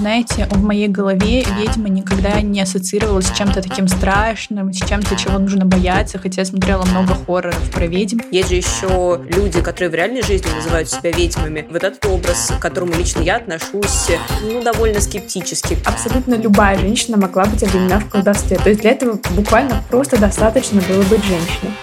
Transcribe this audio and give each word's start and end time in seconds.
знаете, 0.00 0.48
в 0.50 0.62
моей 0.64 0.88
голове 0.88 1.44
ведьма 1.58 1.90
никогда 1.90 2.40
не 2.40 2.62
ассоциировалась 2.62 3.26
с 3.26 3.36
чем-то 3.36 3.60
таким 3.60 3.86
страшным, 3.86 4.72
с 4.72 4.78
чем-то, 4.78 5.14
чего 5.14 5.38
нужно 5.38 5.66
бояться, 5.66 6.18
хотя 6.18 6.40
я 6.40 6.46
смотрела 6.46 6.86
много 6.86 7.14
хорроров 7.26 7.70
про 7.70 7.86
ведьм. 7.86 8.20
Есть 8.30 8.48
же 8.48 8.54
еще 8.54 9.20
люди, 9.28 9.60
которые 9.60 9.90
в 9.90 9.94
реальной 9.94 10.22
жизни 10.22 10.48
называют 10.54 10.88
себя 10.88 11.12
ведьмами. 11.12 11.66
Вот 11.70 11.84
этот 11.84 12.06
образ, 12.06 12.50
к 12.58 12.62
которому 12.62 12.94
лично 12.94 13.20
я 13.20 13.36
отношусь, 13.36 14.08
ну, 14.42 14.62
довольно 14.62 15.02
скептически. 15.02 15.76
Абсолютно 15.84 16.34
любая 16.34 16.78
женщина 16.78 17.18
могла 17.18 17.44
быть 17.44 17.62
обвинена 17.62 18.00
в 18.00 18.08
колдовстве. 18.08 18.56
То 18.56 18.70
есть 18.70 18.80
для 18.80 18.92
этого 18.92 19.18
буквально 19.36 19.84
просто 19.90 20.18
достаточно 20.18 20.80
было 20.80 21.02
быть 21.02 21.22
женщиной. 21.24 21.74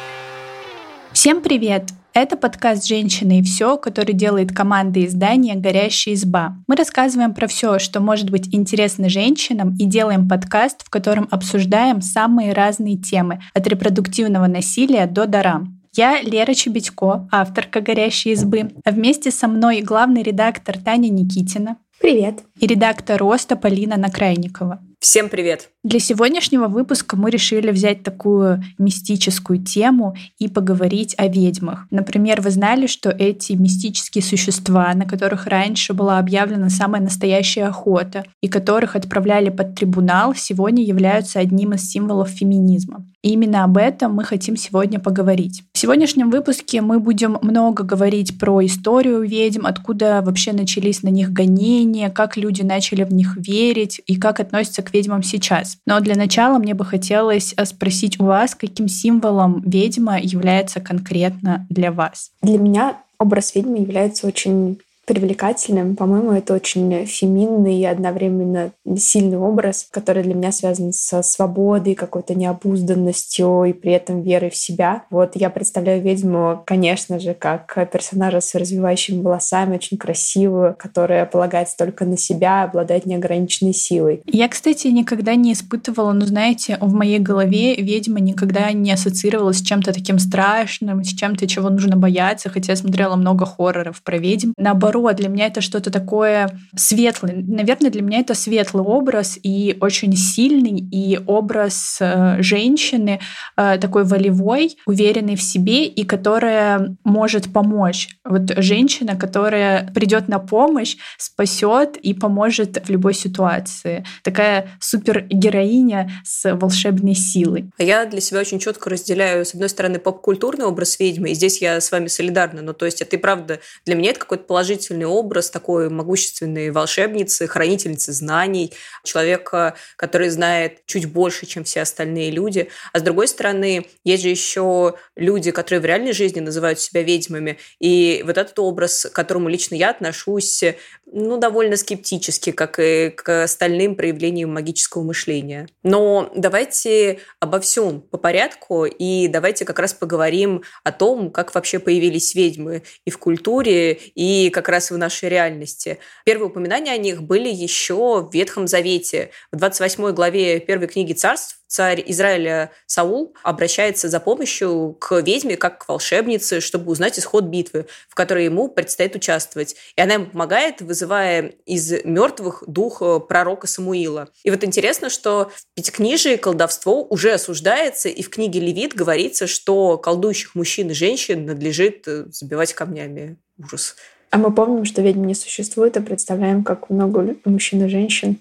Всем 1.20 1.42
привет! 1.42 1.90
Это 2.14 2.38
подкаст 2.38 2.86
«Женщины 2.86 3.40
и 3.40 3.42
все», 3.42 3.78
который 3.78 4.14
делает 4.14 4.56
команда 4.56 5.04
издания 5.04 5.56
«Горящая 5.56 6.14
изба». 6.14 6.58
Мы 6.68 6.76
рассказываем 6.76 7.34
про 7.34 7.48
все, 7.48 7.80
что 7.80 8.00
может 8.02 8.30
быть 8.30 8.54
интересно 8.54 9.10
женщинам, 9.10 9.76
и 9.80 9.86
делаем 9.86 10.30
подкаст, 10.30 10.86
в 10.86 10.92
котором 10.92 11.28
обсуждаем 11.32 12.02
самые 12.02 12.54
разные 12.54 12.98
темы, 12.98 13.42
от 13.56 13.66
репродуктивного 13.66 14.46
насилия 14.46 15.08
до 15.08 15.26
дарам. 15.26 15.82
Я 15.96 16.22
Лера 16.22 16.54
Чебедько, 16.54 17.28
авторка 17.32 17.82
«Горящей 17.82 18.34
избы», 18.34 18.70
а 18.86 18.92
вместе 18.92 19.32
со 19.32 19.48
мной 19.48 19.82
главный 19.82 20.22
редактор 20.22 20.78
Таня 20.78 21.10
Никитина. 21.10 21.78
Привет. 22.00 22.44
И 22.60 22.68
редактор 22.68 23.20
«Роста» 23.20 23.56
Полина 23.56 23.98
Накрайникова. 23.98 24.82
Всем 25.00 25.30
привет! 25.30 25.70
Для 25.84 26.00
сегодняшнего 26.00 26.68
выпуска 26.68 27.16
мы 27.16 27.30
решили 27.30 27.70
взять 27.70 28.02
такую 28.02 28.64
мистическую 28.80 29.64
тему 29.64 30.16
и 30.40 30.50
поговорить 30.50 31.14
о 31.20 31.28
ведьмах. 31.28 31.86
Например, 31.92 32.42
вы 32.42 32.50
знали, 32.50 32.88
что 32.88 33.12
эти 33.12 33.54
мистические 33.54 34.24
существа, 34.24 34.92
на 34.96 35.06
которых 35.06 35.46
раньше 35.46 35.94
была 35.94 36.18
объявлена 36.18 36.70
самая 36.70 37.02
настоящая 37.02 37.66
охота, 37.66 38.26
и 38.42 38.48
которых 38.48 38.96
отправляли 38.96 39.50
под 39.50 39.76
трибунал, 39.76 40.34
сегодня 40.36 40.84
являются 40.84 41.40
одним 41.40 41.74
из 41.74 41.88
символов 41.90 42.30
феминизма. 42.30 43.06
И 43.22 43.32
именно 43.32 43.64
об 43.64 43.78
этом 43.78 44.14
мы 44.14 44.24
хотим 44.24 44.58
сегодня 44.58 45.00
поговорить. 45.00 45.64
В 45.74 45.78
сегодняшнем 45.78 46.32
выпуске 46.32 46.82
мы 46.82 47.00
будем 47.00 47.38
много 47.42 47.84
говорить 47.84 48.40
про 48.40 48.66
историю 48.66 49.22
ведьм, 49.22 49.66
откуда 49.66 50.22
вообще 50.24 50.54
начались 50.54 51.04
на 51.04 51.10
них 51.10 51.32
гонения, 51.32 52.10
как 52.10 52.36
люди 52.36 52.62
начали 52.62 53.04
в 53.04 53.14
них 53.14 53.38
верить 53.38 54.02
и 54.06 54.16
как 54.18 54.40
относятся 54.40 54.82
к 54.88 54.94
ведьмам 54.94 55.24
сейчас. 55.24 55.78
Но 55.86 56.00
для 56.00 56.16
начала 56.16 56.58
мне 56.58 56.74
бы 56.74 56.86
хотелось 56.86 57.54
э, 57.56 57.66
спросить 57.66 58.20
у 58.20 58.26
вас, 58.26 58.56
каким 58.56 58.88
символом 58.88 59.62
ведьма 59.66 60.20
является 60.20 60.80
конкретно 60.80 61.66
для 61.70 61.92
вас? 61.92 62.32
Для 62.42 62.58
меня 62.58 62.98
образ 63.20 63.56
ведьмы 63.56 63.80
является 63.80 64.28
очень 64.28 64.80
привлекательным. 65.08 65.96
По-моему, 65.96 66.34
это 66.34 66.54
очень 66.54 67.06
феминный 67.06 67.80
и 67.80 67.86
одновременно 67.86 68.72
сильный 68.98 69.38
образ, 69.38 69.88
который 69.90 70.22
для 70.22 70.34
меня 70.34 70.52
связан 70.52 70.92
со 70.92 71.22
свободой, 71.22 71.96
какой-то 71.96 72.36
необузданностью 72.36 73.64
и 73.64 73.74
при 73.74 73.94
этом 73.94 74.22
верой 74.22 74.50
в 74.50 74.56
себя. 74.56 75.06
Вот 75.10 75.32
я 75.36 75.50
представляю 75.50 76.02
ведьму, 76.02 76.62
конечно 76.66 77.20
же, 77.20 77.34
как 77.34 77.74
персонажа 77.90 78.42
с 78.42 78.54
развивающими 78.54 79.22
волосами, 79.22 79.76
очень 79.76 79.98
красивую, 79.98 80.76
которая 80.78 81.26
полагается 81.26 81.78
только 81.78 82.04
на 82.04 82.18
себя, 82.18 82.64
обладает 82.64 83.06
неограниченной 83.06 83.74
силой. 83.74 84.22
Я, 84.26 84.50
кстати, 84.50 84.88
никогда 84.88 85.36
не 85.36 85.54
испытывала, 85.54 86.12
ну, 86.12 86.26
знаете, 86.26 86.78
в 86.82 86.94
моей 86.94 87.20
голове 87.20 87.76
ведьма 87.76 88.20
никогда 88.20 88.74
не 88.74 88.92
ассоциировалась 88.92 89.60
с 89.60 89.62
чем-то 89.62 89.94
таким 89.94 90.20
страшным, 90.20 91.02
с 91.06 91.14
чем-то, 91.14 91.48
чего 91.48 91.70
нужно 91.70 91.96
бояться, 91.96 92.50
хотя 92.50 92.74
я 92.74 92.76
смотрела 92.76 93.16
много 93.16 93.46
хорроров 93.46 94.02
про 94.04 94.18
ведьм. 94.18 94.52
Наоборот, 94.58 94.97
наоборот, 94.98 95.16
для 95.18 95.30
меня 95.30 95.48
это 95.48 95.62
что-то 95.62 95.92
такое 95.92 96.50
светлое. 96.76 97.44
Наверное, 97.48 97.92
для 97.92 98.02
меня 98.02 98.20
это 98.20 98.34
светлый 98.34 98.84
образ 98.84 99.38
и 99.42 99.78
очень 99.80 100.16
сильный, 100.16 100.80
и 100.92 101.20
образ 101.26 101.98
э, 102.00 102.42
женщины 102.42 103.20
э, 103.56 103.78
такой 103.80 104.04
волевой, 104.04 104.78
уверенной 104.86 105.36
в 105.36 105.42
себе 105.42 105.86
и 105.86 106.04
которая 106.04 106.96
может 107.04 107.52
помочь. 107.54 108.10
Вот 108.24 108.52
женщина, 108.58 109.16
которая 109.16 109.92
придет 109.94 110.28
на 110.28 110.40
помощь, 110.40 110.98
спасет 111.18 111.98
и 111.98 112.14
поможет 112.14 112.88
в 112.88 112.90
любой 112.90 113.14
ситуации. 113.14 114.04
Такая 114.24 114.70
супергероиня 114.80 116.12
с 116.24 116.56
волшебной 116.56 117.16
силой. 117.16 117.70
А 117.78 117.84
я 117.84 118.06
для 118.06 118.22
себя 118.22 118.40
очень 118.40 118.60
четко 118.60 118.90
разделяю, 118.90 119.46
с 119.46 119.54
одной 119.54 119.70
стороны, 119.70 120.00
поп-культурный 120.00 120.66
образ 120.66 121.00
ведьмы, 121.00 121.32
и 121.32 121.34
здесь 121.34 121.62
я 121.62 121.80
с 121.80 121.92
вами 121.92 122.08
солидарна. 122.08 122.62
Ну, 122.62 122.74
то 122.74 122.86
есть 122.86 123.02
это 123.02 123.16
и 123.16 123.20
правда, 123.20 123.60
для 123.86 123.96
меня 123.96 124.12
это 124.12 124.20
какой-то 124.20 124.44
положительный 124.44 124.87
положительный 124.88 125.06
образ 125.06 125.50
такой 125.50 125.90
могущественной 125.90 126.72
волшебницы, 126.72 127.48
хранительницы 127.48 128.14
знаний, 128.14 128.74
человека, 129.04 129.76
который 129.96 130.30
знает 130.30 130.86
чуть 130.86 131.06
больше, 131.12 131.46
чем 131.46 131.64
все 131.64 131.82
остальные 131.82 132.32
люди. 132.32 132.70
А 132.94 133.00
с 133.00 133.02
другой 133.02 133.28
стороны, 133.28 133.86
есть 134.04 134.24
же 134.24 134.30
еще 134.30 134.96
люди, 135.16 135.52
которые 135.52 135.82
в 135.82 135.86
реальной 135.86 136.14
жизни 136.14 136.40
называют 136.40 136.80
себя 136.80 137.04
ведьмами. 137.04 137.58
И 137.80 138.24
вот 138.26 138.38
этот 138.38 138.58
образ, 138.60 139.08
к 139.12 139.16
которому 139.16 139.50
лично 139.50 139.76
я 139.76 139.90
отношусь, 139.90 140.64
ну, 141.12 141.38
довольно 141.38 141.78
скептически, 141.78 142.52
как 142.52 142.80
и 142.80 143.10
к 143.10 143.44
остальным 143.44 143.96
проявлениям 143.96 144.54
магического 144.54 145.04
мышления. 145.04 145.68
Но 145.84 146.32
давайте 146.36 147.20
обо 147.40 147.60
всем 147.60 148.02
по 148.02 148.18
порядку, 148.18 148.86
и 148.86 149.28
давайте 149.28 149.66
как 149.66 149.80
раз 149.80 149.94
поговорим 149.94 150.64
о 150.84 150.92
том, 150.92 151.32
как 151.32 151.56
вообще 151.56 151.80
появились 151.80 152.36
ведьмы 152.36 152.84
и 153.06 153.10
в 153.10 153.18
культуре, 153.18 153.94
и 153.94 154.50
как 154.50 154.70
раз 154.70 154.77
в 154.92 154.98
нашей 154.98 155.30
реальности. 155.30 156.00
Первые 156.26 156.50
упоминания 156.50 156.92
о 156.92 156.98
них 156.98 157.24
были 157.24 157.50
еще 157.50 158.22
в 158.22 158.34
Ветхом 158.34 158.68
Завете. 158.68 159.32
В 159.52 159.58
28 159.58 160.12
главе 160.12 160.60
первой 160.60 160.88
книги 160.88 161.14
царств 161.14 161.58
царь 161.68 162.02
Израиля 162.08 162.72
Саул 162.86 163.36
обращается 163.44 164.10
за 164.10 164.20
помощью 164.20 164.96
к 165.00 165.20
ведьме, 165.20 165.58
как 165.58 165.86
к 165.86 165.90
волшебнице, 165.90 166.62
чтобы 166.62 166.92
узнать 166.92 167.20
исход 167.20 167.46
битвы, 167.46 167.88
в 168.10 168.16
которой 168.16 168.46
ему 168.46 168.70
предстоит 168.70 169.16
участвовать. 169.16 169.76
И 169.96 170.02
она 170.02 170.16
ему 170.16 170.28
помогает, 170.28 170.82
вызывая 170.82 171.54
из 171.66 172.04
мертвых 172.06 172.64
дух 172.68 173.02
пророка 173.28 173.68
Самуила. 173.68 174.30
И 174.44 174.50
вот 174.50 174.64
интересно, 174.64 175.10
что 175.10 175.52
в 175.54 175.76
Пятикнижии 175.76 176.38
колдовство 176.38 177.04
уже 177.04 177.34
осуждается, 177.34 178.10
и 178.10 178.22
в 178.24 178.30
книге 178.30 178.60
Левит 178.60 178.94
говорится, 178.94 179.48
что 179.48 179.98
колдующих 179.98 180.56
мужчин 180.56 180.90
и 180.90 180.94
женщин 180.94 181.46
надлежит 181.46 182.08
э, 182.08 182.26
забивать 182.30 182.74
камнями. 182.74 183.38
Ужас. 183.58 183.96
А 184.38 184.40
мы 184.40 184.52
помним, 184.52 184.86
что 184.86 185.02
ведьм 185.02 185.26
не 185.26 185.34
существует, 185.34 185.98
и 185.98 186.00
представляем, 186.00 186.64
как 186.64 186.92
много 186.92 187.36
мужчин 187.44 187.84
и 187.84 187.88
женщин 187.88 188.38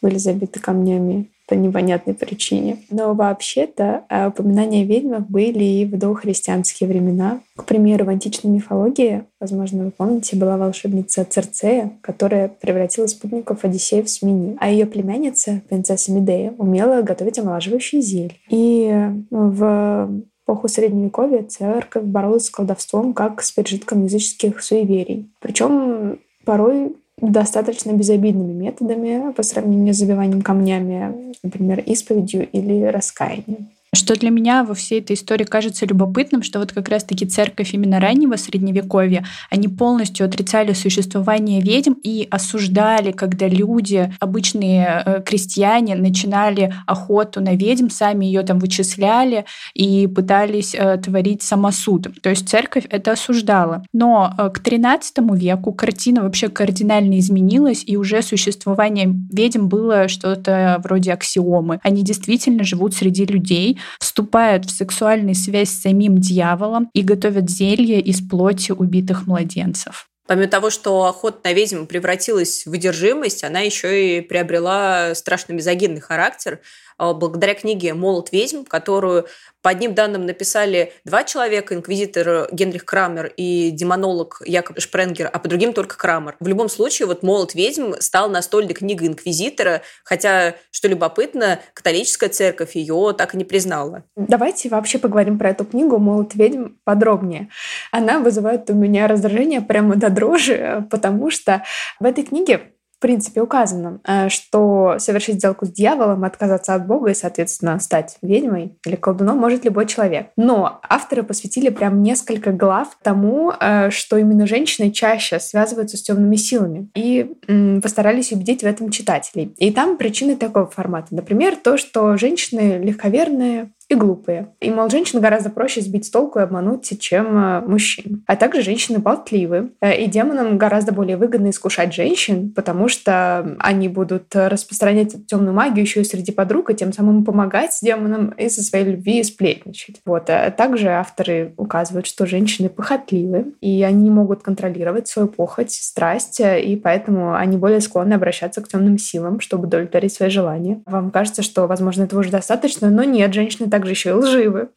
были 0.00 0.16
забиты 0.16 0.60
камнями 0.60 1.28
по 1.46 1.52
непонятной 1.52 2.14
причине. 2.14 2.78
Но 2.88 3.12
вообще-то 3.12 4.04
э, 4.08 4.28
упоминания 4.28 4.80
о 4.80 4.86
ведьмах 4.86 5.28
были 5.28 5.62
и 5.62 5.84
в 5.84 5.98
дохристианские 5.98 6.88
времена. 6.88 7.40
К 7.54 7.66
примеру, 7.66 8.06
в 8.06 8.08
античной 8.08 8.50
мифологии, 8.50 9.24
возможно, 9.38 9.84
вы 9.84 9.90
помните, 9.90 10.36
была 10.36 10.56
волшебница 10.56 11.26
Церцея, 11.26 11.92
которая 12.00 12.48
превратила 12.48 13.06
спутников 13.06 13.62
Одиссея 13.62 14.04
в 14.04 14.08
свиней. 14.08 14.56
А 14.58 14.70
ее 14.70 14.86
племянница, 14.86 15.60
принцесса 15.68 16.12
Медея, 16.12 16.54
умела 16.56 17.02
готовить 17.02 17.38
омолаживающие 17.38 18.00
зелья. 18.00 18.32
И 18.48 19.10
в 19.30 20.10
эпоху 20.46 20.68
Средневековья 20.68 21.42
церковь 21.42 22.04
боролась 22.04 22.46
с 22.46 22.50
колдовством 22.50 23.12
как 23.12 23.42
с 23.42 23.50
пережитком 23.50 24.04
языческих 24.04 24.62
суеверий. 24.62 25.28
Причем 25.40 26.20
порой 26.44 26.94
достаточно 27.20 27.92
безобидными 27.92 28.52
методами 28.52 29.32
по 29.32 29.42
сравнению 29.42 29.94
с 29.94 29.98
забиванием 29.98 30.42
камнями, 30.42 31.34
например, 31.42 31.80
исповедью 31.80 32.48
или 32.48 32.84
раскаянием. 32.84 33.70
Что 33.96 34.14
для 34.14 34.30
меня 34.30 34.62
во 34.62 34.74
всей 34.74 35.00
этой 35.00 35.14
истории 35.14 35.44
кажется 35.44 35.86
любопытным, 35.86 36.42
что 36.42 36.58
вот 36.58 36.72
как 36.72 36.88
раз-таки 36.90 37.24
церковь 37.24 37.72
именно 37.72 37.98
раннего 37.98 38.36
средневековья, 38.36 39.24
они 39.50 39.68
полностью 39.68 40.26
отрицали 40.26 40.74
существование 40.74 41.62
ведьм 41.62 41.94
и 42.02 42.28
осуждали, 42.30 43.12
когда 43.12 43.48
люди, 43.48 44.12
обычные 44.20 45.02
э, 45.04 45.22
крестьяне, 45.22 45.94
начинали 45.94 46.74
охоту 46.86 47.40
на 47.40 47.54
ведьм, 47.54 47.88
сами 47.88 48.26
ее 48.26 48.42
там 48.42 48.58
вычисляли 48.58 49.46
и 49.72 50.06
пытались 50.06 50.74
э, 50.74 50.98
творить 50.98 51.42
самосуд. 51.42 52.08
То 52.20 52.28
есть 52.28 52.48
церковь 52.48 52.84
это 52.90 53.12
осуждала. 53.12 53.82
Но 53.94 54.30
э, 54.36 54.50
к 54.50 54.58
XIII 54.58 55.36
веку 55.36 55.72
картина 55.72 56.22
вообще 56.22 56.48
кардинально 56.48 57.18
изменилась, 57.18 57.82
и 57.86 57.96
уже 57.96 58.20
существование 58.20 59.08
ведьм 59.32 59.68
было 59.68 60.08
что-то 60.08 60.80
вроде 60.84 61.14
аксиомы. 61.14 61.80
Они 61.82 62.02
действительно 62.02 62.62
живут 62.62 62.94
среди 62.94 63.24
людей, 63.24 63.78
вступают 63.98 64.64
в 64.64 64.70
сексуальную 64.70 65.34
связь 65.34 65.70
с 65.70 65.82
самим 65.82 66.18
дьяволом 66.18 66.90
и 66.92 67.02
готовят 67.02 67.50
зелье 67.50 68.00
из 68.00 68.20
плоти 68.26 68.72
убитых 68.72 69.26
младенцев. 69.26 70.08
Помимо 70.26 70.48
того, 70.48 70.70
что 70.70 71.04
охота 71.04 71.38
на 71.44 71.52
ведьм 71.52 71.86
превратилась 71.86 72.64
в 72.66 72.70
выдержимость, 72.70 73.44
она 73.44 73.60
еще 73.60 74.18
и 74.18 74.20
приобрела 74.20 75.14
страшно 75.14 75.52
мизогинный 75.52 76.00
характер. 76.00 76.60
А, 76.98 77.12
благодаря 77.12 77.54
книге 77.54 77.94
«Молот 77.94 78.32
ведьм», 78.32 78.64
которую 78.64 79.26
по 79.62 79.70
одним 79.70 79.94
данным 79.94 80.26
написали 80.26 80.92
два 81.04 81.24
человека, 81.24 81.74
инквизитор 81.74 82.48
Генрих 82.52 82.84
Крамер 82.84 83.32
и 83.36 83.70
демонолог 83.72 84.40
Якоб 84.46 84.78
Шпренгер, 84.78 85.28
а 85.32 85.38
по 85.40 85.48
другим 85.48 85.72
только 85.72 85.96
Крамер. 85.96 86.36
В 86.38 86.46
любом 86.46 86.68
случае, 86.68 87.06
вот 87.06 87.22
«Молот 87.22 87.54
ведьм» 87.54 87.94
стал 87.98 88.30
настольной 88.30 88.74
книгой 88.74 89.08
инквизитора, 89.08 89.82
хотя, 90.04 90.54
что 90.70 90.86
любопытно, 90.86 91.58
католическая 91.74 92.28
церковь 92.28 92.76
ее 92.76 93.12
так 93.18 93.34
и 93.34 93.36
не 93.36 93.44
признала. 93.44 94.04
Давайте 94.14 94.68
вообще 94.68 94.98
поговорим 94.98 95.38
про 95.38 95.50
эту 95.50 95.64
книгу 95.64 95.98
«Молот 95.98 96.34
ведьм» 96.34 96.74
подробнее. 96.84 97.48
Она 97.90 98.20
вызывает 98.20 98.70
у 98.70 98.74
меня 98.74 99.08
раздражение 99.08 99.60
прямо 99.60 99.96
до 99.96 100.10
дрожи, 100.10 100.86
потому 100.90 101.30
что 101.30 101.64
в 101.98 102.04
этой 102.04 102.24
книге 102.24 102.72
в 102.98 103.02
принципе, 103.02 103.42
указано, 103.42 104.00
э, 104.06 104.28
что 104.30 104.96
совершить 104.98 105.36
сделку 105.36 105.66
с 105.66 105.70
дьяволом, 105.70 106.24
отказаться 106.24 106.74
от 106.74 106.86
Бога 106.86 107.10
и, 107.10 107.14
соответственно, 107.14 107.78
стать 107.78 108.16
ведьмой 108.22 108.78
или 108.86 108.96
колдуном 108.96 109.36
может 109.38 109.64
любой 109.64 109.86
человек. 109.86 110.28
Но 110.36 110.80
авторы 110.82 111.22
посвятили 111.22 111.68
прям 111.68 112.02
несколько 112.02 112.52
глав 112.52 112.96
тому, 113.02 113.52
э, 113.52 113.90
что 113.90 114.16
именно 114.16 114.46
женщины 114.46 114.90
чаще 114.90 115.38
связываются 115.40 115.98
с 115.98 116.02
темными 116.02 116.36
силами 116.36 116.88
и 116.94 117.34
постарались 117.82 118.32
убедить 118.32 118.62
в 118.62 118.66
этом 118.66 118.90
читателей. 118.90 119.54
И 119.58 119.70
там 119.72 119.98
причины 119.98 120.36
такого 120.36 120.66
формата. 120.66 121.14
Например, 121.14 121.54
то, 121.56 121.76
что 121.76 122.16
женщины 122.16 122.78
легковерные, 122.82 123.72
и 123.88 123.94
глупые. 123.94 124.48
И, 124.60 124.70
мол, 124.70 124.90
женщин 124.90 125.20
гораздо 125.20 125.50
проще 125.50 125.80
сбить 125.80 126.06
с 126.06 126.10
толку 126.10 126.40
и 126.40 126.42
обмануть, 126.42 126.98
чем 127.00 127.38
э, 127.38 127.60
мужчин. 127.60 128.24
А 128.26 128.34
также 128.34 128.62
женщины 128.62 128.98
болтливы. 128.98 129.70
Э, 129.80 129.96
и 129.96 130.06
демонам 130.06 130.58
гораздо 130.58 130.92
более 130.92 131.16
выгодно 131.16 131.50
искушать 131.50 131.94
женщин, 131.94 132.50
потому 132.50 132.88
что 132.88 133.56
они 133.60 133.88
будут 133.88 134.34
распространять 134.34 135.26
темную 135.26 135.54
магию 135.54 135.84
еще 135.84 136.00
и 136.00 136.04
среди 136.04 136.32
подруг, 136.32 136.70
и 136.70 136.74
тем 136.74 136.92
самым 136.92 137.24
помогать 137.24 137.78
демонам 137.80 138.30
из-за 138.30 138.62
своей 138.62 138.86
любви 138.86 139.22
сплетничать. 139.22 140.00
Вот. 140.04 140.30
А 140.30 140.50
также 140.50 140.88
авторы 140.88 141.54
указывают, 141.56 142.06
что 142.06 142.26
женщины 142.26 142.68
похотливы, 142.68 143.52
и 143.60 143.84
они 143.84 144.10
могут 144.10 144.42
контролировать 144.42 145.06
свою 145.06 145.28
похоть, 145.28 145.70
страсть, 145.70 146.40
и 146.40 146.80
поэтому 146.82 147.34
они 147.34 147.56
более 147.56 147.80
склонны 147.80 148.14
обращаться 148.14 148.60
к 148.62 148.68
темным 148.68 148.98
силам, 148.98 149.38
чтобы 149.38 149.66
удовлетворить 149.66 150.12
свои 150.12 150.28
желания. 150.28 150.82
Вам 150.86 151.12
кажется, 151.12 151.42
что, 151.42 151.68
возможно, 151.68 152.02
этого 152.02 152.20
уже 152.20 152.30
достаточно, 152.30 152.90
но 152.90 153.04
нет, 153.04 153.32
женщины 153.32 153.70
также 153.76 153.92
еще 153.92 154.08
и 154.08 154.12
лживы. 154.12 154.70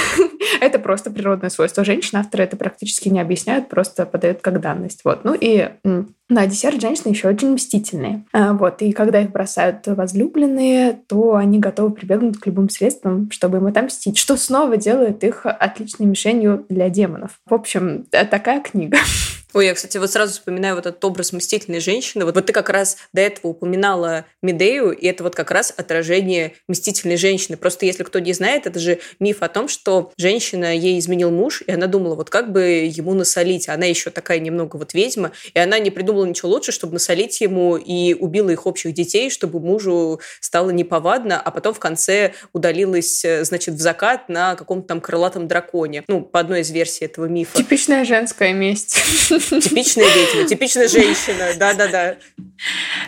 это 0.62 0.78
просто 0.78 1.10
природное 1.10 1.50
свойство 1.50 1.84
женщин. 1.84 2.16
Авторы 2.18 2.44
это 2.44 2.56
практически 2.56 3.10
не 3.10 3.20
объясняют, 3.20 3.68
просто 3.68 4.06
подают 4.06 4.40
как 4.40 4.62
данность. 4.62 5.02
Вот. 5.04 5.24
Ну 5.24 5.36
и 5.38 5.68
на 6.30 6.46
десерт 6.46 6.80
женщины 6.80 7.10
еще 7.10 7.28
очень 7.28 7.52
мстительные. 7.52 8.24
А, 8.32 8.54
вот. 8.54 8.80
И 8.80 8.92
когда 8.92 9.20
их 9.20 9.30
бросают 9.30 9.86
возлюбленные, 9.86 11.02
то 11.06 11.34
они 11.34 11.58
готовы 11.58 11.90
прибегнуть 11.90 12.40
к 12.40 12.46
любым 12.46 12.70
средствам, 12.70 13.30
чтобы 13.30 13.58
им 13.58 13.66
отомстить, 13.66 14.16
что 14.16 14.38
снова 14.38 14.78
делает 14.78 15.22
их 15.22 15.44
отличной 15.44 16.06
мишенью 16.06 16.64
для 16.70 16.88
демонов. 16.88 17.40
В 17.44 17.52
общем, 17.52 18.06
такая 18.10 18.62
книга. 18.62 18.96
Ой, 19.52 19.66
я, 19.66 19.74
кстати, 19.74 19.98
вот 19.98 20.10
сразу 20.10 20.32
вспоминаю 20.32 20.76
вот 20.76 20.86
этот 20.86 21.04
образ 21.04 21.32
мстительной 21.32 21.80
женщины. 21.80 22.24
Вот, 22.24 22.36
вот 22.36 22.46
ты 22.46 22.52
как 22.52 22.68
раз 22.68 22.96
до 23.12 23.20
этого 23.20 23.50
упоминала 23.50 24.24
Медею, 24.42 24.92
и 24.92 25.06
это 25.06 25.24
вот 25.24 25.34
как 25.34 25.50
раз 25.50 25.74
отражение 25.76 26.54
мстительной 26.68 27.16
женщины. 27.16 27.56
Просто 27.56 27.84
если 27.84 28.04
кто 28.04 28.20
не 28.20 28.32
знает, 28.32 28.66
это 28.66 28.78
же 28.78 29.00
миф 29.18 29.42
о 29.42 29.48
том, 29.48 29.68
что 29.68 30.12
женщина, 30.16 30.76
ей 30.76 30.98
изменил 31.00 31.30
муж, 31.32 31.62
и 31.66 31.72
она 31.72 31.88
думала, 31.88 32.14
вот 32.14 32.30
как 32.30 32.52
бы 32.52 32.62
ему 32.62 33.14
насолить. 33.14 33.68
Она 33.68 33.86
еще 33.86 34.10
такая 34.10 34.38
немного 34.38 34.76
вот 34.76 34.94
ведьма, 34.94 35.32
и 35.52 35.58
она 35.58 35.78
не 35.80 35.90
придумала 35.90 36.26
ничего 36.26 36.50
лучше, 36.50 36.70
чтобы 36.70 36.94
насолить 36.94 37.40
ему, 37.40 37.76
и 37.76 38.14
убила 38.14 38.50
их 38.50 38.66
общих 38.66 38.94
детей, 38.94 39.30
чтобы 39.30 39.58
мужу 39.58 40.20
стало 40.40 40.70
неповадно, 40.70 41.40
а 41.40 41.50
потом 41.50 41.74
в 41.74 41.80
конце 41.80 42.34
удалилась, 42.52 43.24
значит, 43.42 43.74
в 43.74 43.80
закат 43.80 44.28
на 44.28 44.54
каком-то 44.54 44.86
там 44.86 45.00
крылатом 45.00 45.48
драконе. 45.48 46.04
Ну, 46.06 46.22
по 46.22 46.38
одной 46.38 46.60
из 46.60 46.70
версий 46.70 47.04
этого 47.04 47.26
мифа. 47.26 47.56
Типичная 47.56 48.04
женская 48.04 48.52
месть. 48.52 48.98
Типичная 49.40 50.06
ведьма, 50.06 50.48
типичная 50.48 50.88
женщина, 50.88 51.46
да-да-да. 51.58 52.16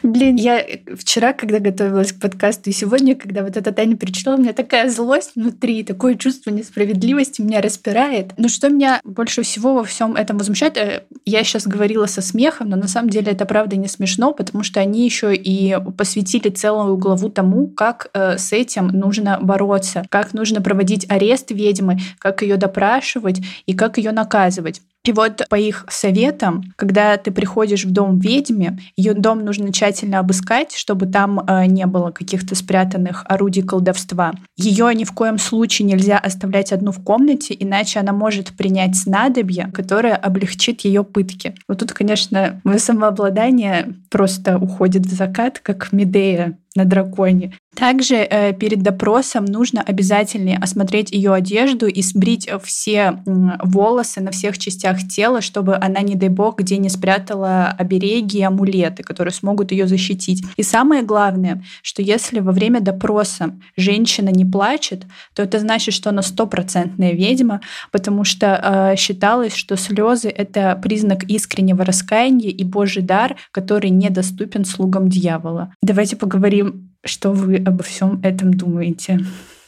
Блин, 0.02 0.36
я 0.36 0.64
вчера, 0.96 1.32
когда 1.32 1.58
готовилась 1.58 2.12
к 2.12 2.20
подкасту, 2.20 2.70
и 2.70 2.72
сегодня, 2.72 3.14
когда 3.14 3.42
вот 3.42 3.56
эта 3.56 3.72
Таня 3.72 3.96
перечитала, 3.96 4.36
у 4.36 4.38
меня 4.38 4.52
такая 4.52 4.88
злость 4.88 5.32
внутри, 5.34 5.84
такое 5.84 6.14
чувство 6.14 6.50
несправедливости 6.50 7.42
меня 7.42 7.60
распирает. 7.60 8.32
Но 8.38 8.48
что 8.48 8.68
меня 8.68 9.00
больше 9.04 9.42
всего 9.42 9.74
во 9.74 9.84
всем 9.84 10.16
этом 10.16 10.38
возмущает, 10.38 10.76
э, 10.78 11.04
я 11.26 11.44
сейчас 11.44 11.66
говорила 11.66 12.06
со 12.06 12.22
смехом, 12.22 12.70
но 12.70 12.76
на 12.76 12.88
самом 12.88 13.10
деле 13.10 13.32
это 13.32 13.44
правда 13.44 13.76
не 13.76 13.88
смешно, 13.88 14.32
потому 14.32 14.64
что 14.64 14.80
они 14.80 15.04
еще 15.04 15.34
и 15.34 15.76
посвятили 15.96 16.48
целую 16.48 16.96
главу 16.96 17.28
тому, 17.28 17.68
как 17.68 18.08
э, 18.14 18.38
с 18.38 18.52
этим 18.52 18.88
нужно 18.88 19.38
бороться, 19.40 20.04
как 20.08 20.32
нужно 20.32 20.62
проводить 20.62 21.08
арест 21.10 21.50
ведьмы, 21.50 21.98
как 22.18 22.42
ее 22.42 22.56
допрашивать 22.56 23.40
и 23.66 23.74
как 23.74 23.98
ее 23.98 24.12
наказывать. 24.12 24.80
И 25.04 25.12
вот 25.12 25.42
по 25.48 25.56
их 25.56 25.84
советам, 25.90 26.62
когда 26.76 27.16
ты 27.16 27.32
приходишь 27.32 27.84
в 27.84 27.90
дом 27.90 28.20
ведьме, 28.20 28.78
ее 28.96 29.14
дом 29.14 29.44
нужно 29.44 29.72
тщательно 29.72 30.20
обыскать, 30.20 30.76
чтобы 30.76 31.06
там 31.06 31.40
э, 31.40 31.66
не 31.66 31.86
было 31.86 32.12
каких-то 32.12 32.54
спрятанных 32.54 33.24
орудий 33.28 33.64
колдовства. 33.64 34.32
Ее 34.56 34.94
ни 34.94 35.02
в 35.02 35.12
коем 35.12 35.38
случае 35.38 35.86
нельзя 35.86 36.18
оставлять 36.18 36.72
одну 36.72 36.92
в 36.92 37.02
комнате, 37.02 37.56
иначе 37.58 37.98
она 37.98 38.12
может 38.12 38.56
принять 38.56 38.94
снадобье, 38.94 39.70
которое 39.74 40.14
облегчит 40.14 40.82
ее 40.82 41.02
пытки. 41.02 41.54
Вот 41.66 41.80
тут, 41.80 41.92
конечно, 41.92 42.60
самообладание 42.76 43.94
просто 44.08 44.58
уходит 44.58 45.04
в 45.06 45.12
закат, 45.12 45.58
как 45.58 45.90
Медея 45.90 46.58
на 46.76 46.84
драконе. 46.84 47.54
Также 47.74 48.16
э, 48.16 48.52
перед 48.52 48.82
допросом 48.82 49.46
нужно 49.46 49.80
обязательно 49.80 50.56
осмотреть 50.56 51.10
ее 51.10 51.32
одежду 51.32 51.86
и 51.86 52.02
сбрить 52.02 52.48
все 52.62 53.22
волосы 53.24 54.20
на 54.20 54.30
всех 54.30 54.58
частях 54.58 55.08
тела, 55.08 55.40
чтобы 55.40 55.76
она, 55.76 56.00
не 56.00 56.14
дай 56.14 56.28
бог, 56.28 56.58
где 56.58 56.76
не 56.76 56.90
спрятала 56.90 57.68
обереги 57.68 58.38
и 58.38 58.42
амулеты, 58.42 59.02
которые 59.02 59.32
смогут 59.32 59.72
ее 59.72 59.86
защитить. 59.86 60.44
И 60.56 60.62
самое 60.62 61.02
главное, 61.02 61.64
что 61.82 62.02
если 62.02 62.40
во 62.40 62.52
время 62.52 62.80
допроса 62.80 63.58
женщина 63.76 64.28
не 64.28 64.44
плачет, 64.44 65.04
то 65.34 65.42
это 65.42 65.58
значит, 65.58 65.94
что 65.94 66.10
она 66.10 66.20
стопроцентная 66.22 67.12
ведьма, 67.12 67.62
потому 67.90 68.24
что 68.24 68.92
э, 68.92 68.96
считалось, 68.96 69.54
что 69.54 69.76
слезы 69.76 70.28
это 70.28 70.78
признак 70.82 71.24
искреннего 71.24 71.84
раскаяния 71.84 72.50
и 72.50 72.64
Божий 72.64 73.02
дар, 73.02 73.36
который 73.50 73.90
недоступен 73.90 74.66
слугам 74.66 75.08
дьявола. 75.08 75.72
Давайте 75.82 76.16
поговорим 76.16 76.91
что 77.04 77.32
вы 77.32 77.56
обо 77.56 77.82
всем 77.82 78.20
этом 78.22 78.54
думаете? 78.54 79.20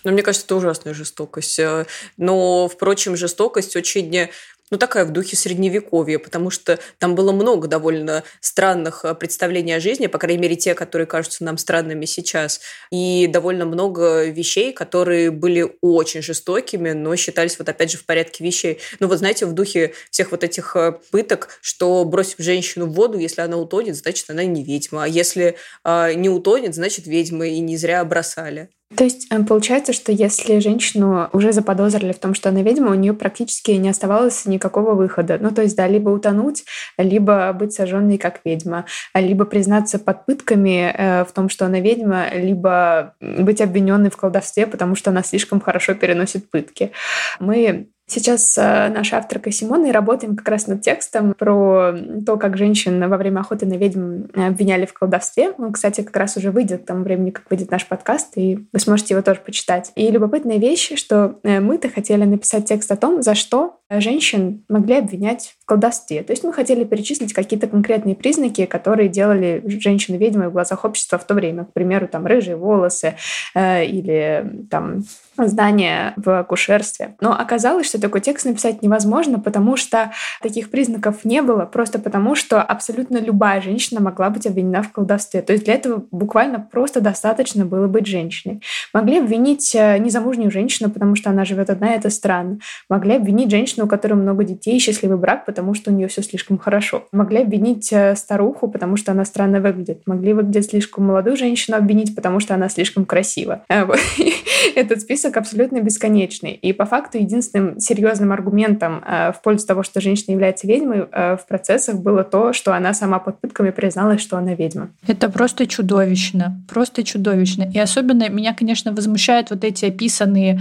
Ну, 0.04 0.12
мне 0.12 0.22
кажется, 0.22 0.46
это 0.46 0.56
ужасная 0.56 0.92
жестокость. 0.94 1.58
Э, 1.58 1.86
но, 2.18 2.68
впрочем, 2.68 3.16
жестокость 3.16 3.74
очень 3.74 4.28
ну, 4.74 4.78
такая 4.78 5.04
в 5.04 5.12
духе 5.12 5.36
средневековья, 5.36 6.18
потому 6.18 6.50
что 6.50 6.80
там 6.98 7.14
было 7.14 7.30
много 7.30 7.68
довольно 7.68 8.24
странных 8.40 9.04
э, 9.04 9.14
представлений 9.14 9.72
о 9.72 9.78
жизни, 9.78 10.08
по 10.08 10.18
крайней 10.18 10.42
мере, 10.42 10.56
те, 10.56 10.74
которые 10.74 11.06
кажутся 11.06 11.44
нам 11.44 11.58
странными 11.58 12.06
сейчас, 12.06 12.60
и 12.90 13.28
довольно 13.28 13.66
много 13.66 14.24
вещей, 14.24 14.72
которые 14.72 15.30
были 15.30 15.76
очень 15.80 16.22
жестокими, 16.22 16.90
но 16.90 17.14
считались 17.14 17.56
вот 17.56 17.68
опять 17.68 17.92
же 17.92 17.98
в 17.98 18.04
порядке 18.04 18.42
вещей. 18.42 18.80
Ну, 18.98 19.06
вот 19.06 19.18
знаете, 19.18 19.46
в 19.46 19.52
духе 19.52 19.94
всех 20.10 20.32
вот 20.32 20.42
этих 20.42 20.74
э, 20.74 20.98
пыток, 21.12 21.50
что 21.60 22.04
бросив 22.04 22.38
женщину 22.38 22.86
в 22.86 22.94
воду, 22.94 23.16
если 23.16 23.42
она 23.42 23.58
утонет, 23.58 23.94
значит, 23.94 24.28
она 24.28 24.42
не 24.42 24.64
ведьма, 24.64 25.04
а 25.04 25.06
если 25.06 25.54
э, 25.84 26.14
не 26.14 26.28
утонет, 26.28 26.74
значит, 26.74 27.06
ведьма, 27.06 27.46
и 27.46 27.60
не 27.60 27.76
зря 27.76 28.04
бросали. 28.04 28.70
То 28.96 29.04
есть 29.04 29.26
э, 29.30 29.42
получается, 29.44 29.92
что 29.92 30.12
если 30.12 30.58
женщину 30.58 31.28
уже 31.32 31.52
заподозрили 31.52 32.12
в 32.12 32.18
том, 32.18 32.34
что 32.34 32.48
она 32.48 32.62
ведьма, 32.62 32.90
у 32.90 32.94
нее 32.94 33.12
практически 33.14 33.72
не 33.72 33.88
оставалось 33.88 34.46
никакого 34.46 34.94
выхода. 34.94 35.38
Ну, 35.40 35.50
то 35.50 35.62
есть, 35.62 35.76
да, 35.76 35.86
либо 35.86 36.10
утонуть, 36.10 36.64
либо 36.98 37.52
быть 37.52 37.72
сожженной 37.72 38.18
как 38.18 38.40
ведьма, 38.44 38.86
либо 39.14 39.44
признаться 39.44 39.98
под 39.98 40.26
пытками 40.26 40.92
э, 40.96 41.24
в 41.24 41.32
том, 41.32 41.48
что 41.48 41.66
она 41.66 41.80
ведьма, 41.80 42.26
либо 42.32 43.14
быть 43.20 43.60
обвиненной 43.60 44.10
в 44.10 44.16
колдовстве, 44.16 44.66
потому 44.66 44.94
что 44.94 45.10
она 45.10 45.22
слишком 45.22 45.60
хорошо 45.60 45.94
переносит 45.94 46.50
пытки. 46.50 46.92
Мы 47.40 47.88
Сейчас 48.06 48.58
э, 48.58 48.90
наша 48.90 49.16
авторка 49.16 49.50
Симона 49.50 49.86
и 49.86 49.90
работаем 49.90 50.36
как 50.36 50.46
раз 50.48 50.66
над 50.66 50.82
текстом 50.82 51.32
про 51.32 51.94
то, 52.26 52.36
как 52.36 52.58
женщин 52.58 53.08
во 53.08 53.16
время 53.16 53.40
охоты 53.40 53.64
на 53.64 53.74
ведьм 53.74 54.24
обвиняли 54.34 54.84
в 54.84 54.92
колдовстве. 54.92 55.52
Он, 55.56 55.72
кстати, 55.72 56.02
как 56.02 56.14
раз 56.16 56.36
уже 56.36 56.50
выйдет 56.50 56.82
к 56.82 56.86
тому 56.86 57.02
времени, 57.02 57.30
как 57.30 57.48
выйдет 57.48 57.70
наш 57.70 57.86
подкаст, 57.86 58.36
и 58.36 58.66
вы 58.72 58.78
сможете 58.78 59.14
его 59.14 59.22
тоже 59.22 59.40
почитать. 59.40 59.90
И 59.94 60.10
любопытная 60.10 60.58
вещь, 60.58 60.92
что 60.96 61.38
э, 61.44 61.60
мы-то 61.60 61.88
хотели 61.88 62.24
написать 62.24 62.66
текст 62.66 62.92
о 62.92 62.96
том, 62.96 63.22
за 63.22 63.34
что 63.34 63.80
женщин 63.90 64.64
могли 64.68 64.96
обвинять 64.96 65.54
в 65.60 65.66
колдовстве. 65.66 66.22
То 66.22 66.32
есть 66.32 66.44
мы 66.44 66.52
хотели 66.52 66.84
перечислить 66.84 67.32
какие-то 67.32 67.66
конкретные 67.66 68.14
признаки, 68.14 68.66
которые 68.66 69.08
делали 69.08 69.62
женщины 69.80 70.16
ведьмы 70.16 70.48
в 70.48 70.52
глазах 70.52 70.84
общества 70.84 71.18
в 71.18 71.26
то 71.26 71.34
время. 71.34 71.64
К 71.64 71.72
примеру, 71.72 72.08
там 72.08 72.26
рыжие 72.26 72.56
волосы 72.56 73.14
э, 73.54 73.84
или 73.86 74.66
там 74.70 75.04
знания 75.36 76.14
в 76.16 76.40
акушерстве. 76.40 77.16
Но 77.20 77.32
оказалось, 77.38 77.86
что 77.86 77.98
такой 78.04 78.20
текст 78.20 78.44
написать 78.44 78.82
невозможно, 78.82 79.38
потому 79.38 79.78
что 79.78 80.12
таких 80.42 80.70
признаков 80.70 81.24
не 81.24 81.40
было, 81.40 81.64
просто 81.64 81.98
потому 81.98 82.34
что 82.34 82.60
абсолютно 82.60 83.16
любая 83.16 83.62
женщина 83.62 83.98
могла 83.98 84.28
быть 84.28 84.46
обвинена 84.46 84.82
в 84.82 84.92
колдовстве. 84.92 85.40
То 85.40 85.54
есть 85.54 85.64
для 85.64 85.72
этого 85.72 86.04
буквально 86.10 86.60
просто 86.60 87.00
достаточно 87.00 87.64
было 87.64 87.86
быть 87.86 88.06
женщиной. 88.06 88.60
Могли 88.92 89.20
обвинить 89.20 89.74
э, 89.74 89.96
незамужнюю 89.96 90.50
женщину, 90.50 90.90
потому 90.90 91.14
что 91.14 91.30
она 91.30 91.46
живет 91.46 91.70
одна, 91.70 91.94
это 91.94 92.10
странно. 92.10 92.58
Могли 92.90 93.16
обвинить 93.16 93.50
женщину, 93.50 93.86
у 93.86 93.88
которой 93.88 94.14
много 94.14 94.44
детей, 94.44 94.78
счастливый 94.78 95.16
брак, 95.16 95.46
потому 95.46 95.72
что 95.72 95.90
у 95.90 95.94
нее 95.94 96.08
все 96.08 96.22
слишком 96.22 96.58
хорошо. 96.58 97.06
Могли 97.10 97.38
обвинить 97.38 97.90
э, 97.90 98.16
старуху, 98.16 98.68
потому 98.68 98.98
что 98.98 99.12
она 99.12 99.24
странно 99.24 99.60
выглядит. 99.60 100.02
Могли 100.04 100.34
выглядеть 100.34 100.68
слишком 100.68 101.06
молодую 101.06 101.38
женщину 101.38 101.78
обвинить, 101.78 102.14
потому 102.14 102.38
что 102.38 102.52
она 102.52 102.68
слишком 102.68 103.06
красива. 103.06 103.64
Э, 103.70 103.86
Этот 104.74 105.00
список 105.00 105.38
абсолютно 105.38 105.80
бесконечный. 105.80 106.52
И 106.52 106.74
по 106.74 106.84
факту 106.84 107.16
единственным 107.16 107.80
серьезным 107.84 108.32
аргументом 108.32 109.02
в 109.06 109.36
пользу 109.42 109.66
того, 109.66 109.82
что 109.82 110.00
женщина 110.00 110.32
является 110.32 110.66
ведьмой 110.66 111.06
в 111.12 111.40
процессах 111.48 111.96
было 111.96 112.24
то, 112.24 112.52
что 112.52 112.74
она 112.74 112.94
сама 112.94 113.18
под 113.18 113.40
пытками 113.40 113.70
призналась, 113.70 114.20
что 114.20 114.36
она 114.36 114.54
ведьма. 114.54 114.90
Это 115.06 115.28
просто 115.28 115.66
чудовищно. 115.66 116.60
Просто 116.68 117.04
чудовищно. 117.04 117.70
И 117.72 117.78
особенно 117.78 118.28
меня, 118.28 118.54
конечно, 118.54 118.92
возмущают 118.92 119.50
вот 119.50 119.64
эти 119.64 119.84
описанные 119.84 120.60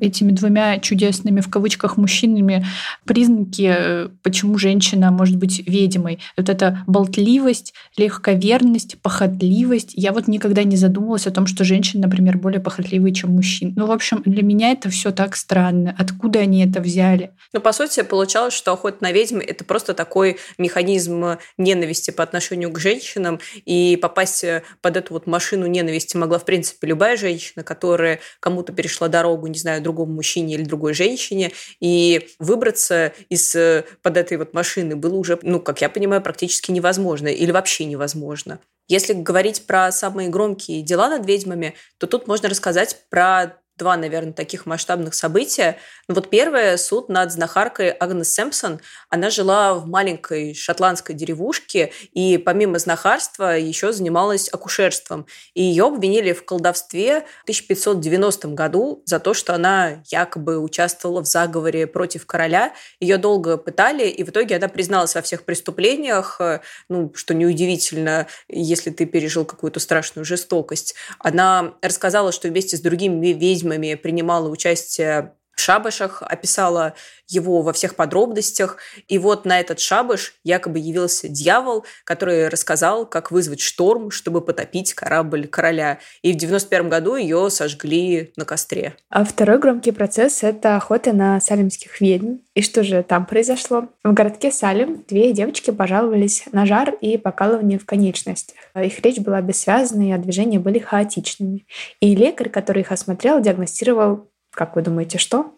этими 0.00 0.32
двумя 0.32 0.78
чудесными 0.78 1.40
в 1.40 1.48
кавычках 1.48 1.96
мужчинами 1.96 2.66
признаки, 3.04 3.74
э, 3.76 4.08
почему 4.22 4.58
женщина 4.58 5.10
может 5.10 5.36
быть 5.36 5.66
ведьмой. 5.66 6.20
Вот 6.36 6.48
эта 6.48 6.84
болтливость, 6.86 7.74
легковерность, 7.96 9.00
похотливость. 9.00 9.92
Я 9.94 10.12
вот 10.12 10.28
никогда 10.28 10.64
не 10.64 10.76
задумывалась 10.76 11.26
о 11.26 11.30
том, 11.30 11.46
что 11.46 11.64
женщины, 11.64 12.02
например, 12.02 12.38
более 12.38 12.60
похотливые, 12.60 13.14
чем 13.14 13.30
мужчины. 13.30 13.72
Ну, 13.76 13.86
в 13.86 13.92
общем, 13.92 14.22
для 14.24 14.42
меня 14.42 14.72
это 14.72 14.90
все 14.90 15.12
так 15.12 15.36
странно. 15.36 15.94
Откуда 15.98 16.40
они 16.40 16.64
это 16.64 16.80
взяли? 16.80 17.30
Ну, 17.52 17.60
по 17.60 17.72
сути, 17.72 18.02
получалось, 18.02 18.54
что 18.54 18.72
охота 18.72 18.98
на 19.00 19.12
ведьм– 19.12 19.38
это 19.46 19.64
просто 19.64 19.94
такой 19.94 20.38
механизм 20.58 21.38
ненависти 21.56 22.10
по 22.10 22.22
отношению 22.22 22.70
к 22.72 22.78
женщинам, 22.78 23.40
и 23.64 23.96
попасть 24.00 24.44
под 24.80 24.96
эту 24.96 25.14
вот 25.14 25.26
машину 25.26 25.66
ненависти 25.66 26.16
могла, 26.16 26.38
в 26.38 26.44
принципе, 26.44 26.86
любая 26.88 27.16
женщина, 27.16 27.62
которая 27.62 28.20
кому-то 28.40 28.72
перешла 28.72 29.08
дорогу, 29.08 29.46
не 29.46 29.58
знаю, 29.58 29.75
знаю, 29.76 29.82
другому 29.82 30.14
мужчине 30.14 30.54
или 30.54 30.62
другой 30.62 30.94
женщине, 30.94 31.52
и 31.80 32.28
выбраться 32.38 33.12
из 33.28 33.54
э, 33.54 33.84
под 34.02 34.16
этой 34.16 34.36
вот 34.38 34.54
машины 34.54 34.96
было 34.96 35.14
уже, 35.14 35.38
ну, 35.42 35.60
как 35.60 35.80
я 35.80 35.88
понимаю, 35.88 36.22
практически 36.22 36.70
невозможно 36.70 37.28
или 37.28 37.50
вообще 37.50 37.84
невозможно. 37.84 38.58
Если 38.88 39.12
говорить 39.14 39.66
про 39.66 39.90
самые 39.92 40.28
громкие 40.28 40.82
дела 40.82 41.08
над 41.08 41.26
ведьмами, 41.26 41.74
то 41.98 42.06
тут 42.06 42.26
можно 42.28 42.48
рассказать 42.48 43.04
про 43.10 43.58
два, 43.76 43.96
наверное, 43.96 44.32
таких 44.32 44.64
масштабных 44.66 45.14
события. 45.14 45.76
Ну, 46.08 46.14
вот 46.14 46.30
первое– 46.30 46.76
суд 46.78 47.08
над 47.08 47.30
знахаркой 47.32 47.90
Агнес 47.90 48.32
Сэмпсон. 48.32 48.80
Она 49.10 49.30
жила 49.30 49.74
в 49.74 49.86
маленькой 49.86 50.54
шотландской 50.54 51.14
деревушке 51.14 51.92
и 52.12 52.38
помимо 52.38 52.78
знахарства 52.78 53.58
еще 53.58 53.92
занималась 53.92 54.48
акушерством. 54.48 55.26
И 55.54 55.62
ее 55.62 55.86
обвинили 55.86 56.32
в 56.32 56.44
колдовстве 56.44 57.20
в 57.40 57.42
1590 57.42 58.48
году 58.48 59.02
за 59.04 59.18
то, 59.18 59.34
что 59.34 59.54
она 59.54 60.02
якобы 60.06 60.58
участвовала 60.58 61.22
в 61.22 61.26
заговоре 61.26 61.86
против 61.86 62.24
короля. 62.24 62.72
Ее 63.00 63.18
долго 63.18 63.58
пытали, 63.58 64.08
и 64.08 64.24
в 64.24 64.30
итоге 64.30 64.56
она 64.56 64.68
призналась 64.68 65.14
во 65.14 65.22
всех 65.22 65.44
преступлениях, 65.44 66.40
ну, 66.88 67.12
что 67.14 67.34
неудивительно, 67.34 68.26
если 68.48 68.90
ты 68.90 69.04
пережил 69.04 69.44
какую-то 69.44 69.80
страшную 69.80 70.24
жестокость. 70.24 70.94
Она 71.18 71.74
рассказала, 71.82 72.32
что 72.32 72.48
вместе 72.48 72.76
с 72.76 72.80
другими 72.80 73.26
ведьмами 73.32 73.65
ведьмами 73.66 73.94
принимала 73.94 74.48
участие 74.48 75.34
в 75.56 75.60
шабашах, 75.60 76.22
описала 76.22 76.94
его 77.28 77.62
во 77.62 77.72
всех 77.72 77.96
подробностях. 77.96 78.76
И 79.08 79.18
вот 79.18 79.46
на 79.46 79.58
этот 79.58 79.80
шабаш 79.80 80.34
якобы 80.44 80.78
явился 80.78 81.28
дьявол, 81.28 81.84
который 82.04 82.48
рассказал, 82.48 83.06
как 83.06 83.30
вызвать 83.30 83.60
шторм, 83.60 84.10
чтобы 84.10 84.42
потопить 84.42 84.94
корабль 84.94 85.48
короля. 85.48 85.98
И 86.22 86.32
в 86.32 86.36
91 86.36 86.88
году 86.88 87.16
ее 87.16 87.50
сожгли 87.50 88.32
на 88.36 88.44
костре. 88.44 88.94
А 89.08 89.24
второй 89.24 89.58
громкий 89.58 89.92
процесс– 89.92 90.42
это 90.42 90.76
охота 90.76 91.12
на 91.12 91.40
салимских 91.40 92.00
ведьм. 92.00 92.36
И 92.54 92.62
что 92.62 92.84
же 92.84 93.02
там 93.02 93.26
произошло? 93.26 93.88
В 94.04 94.12
городке 94.12 94.52
Салим 94.52 95.04
две 95.08 95.32
девочки 95.32 95.70
пожаловались 95.70 96.44
на 96.52 96.64
жар 96.66 96.94
и 97.00 97.16
покалывание 97.16 97.78
в 97.78 97.86
конечностях. 97.86 98.56
Их 98.74 99.00
речь 99.00 99.18
была 99.18 99.40
бессвязной, 99.40 100.14
а 100.14 100.18
движения 100.18 100.58
были 100.58 100.78
хаотичными. 100.78 101.66
И 102.00 102.14
лекарь, 102.14 102.50
который 102.50 102.82
их 102.82 102.92
осмотрел, 102.92 103.40
диагностировал 103.40 104.28
как 104.56 104.74
вы 104.74 104.82
думаете, 104.82 105.18
что? 105.18 105.52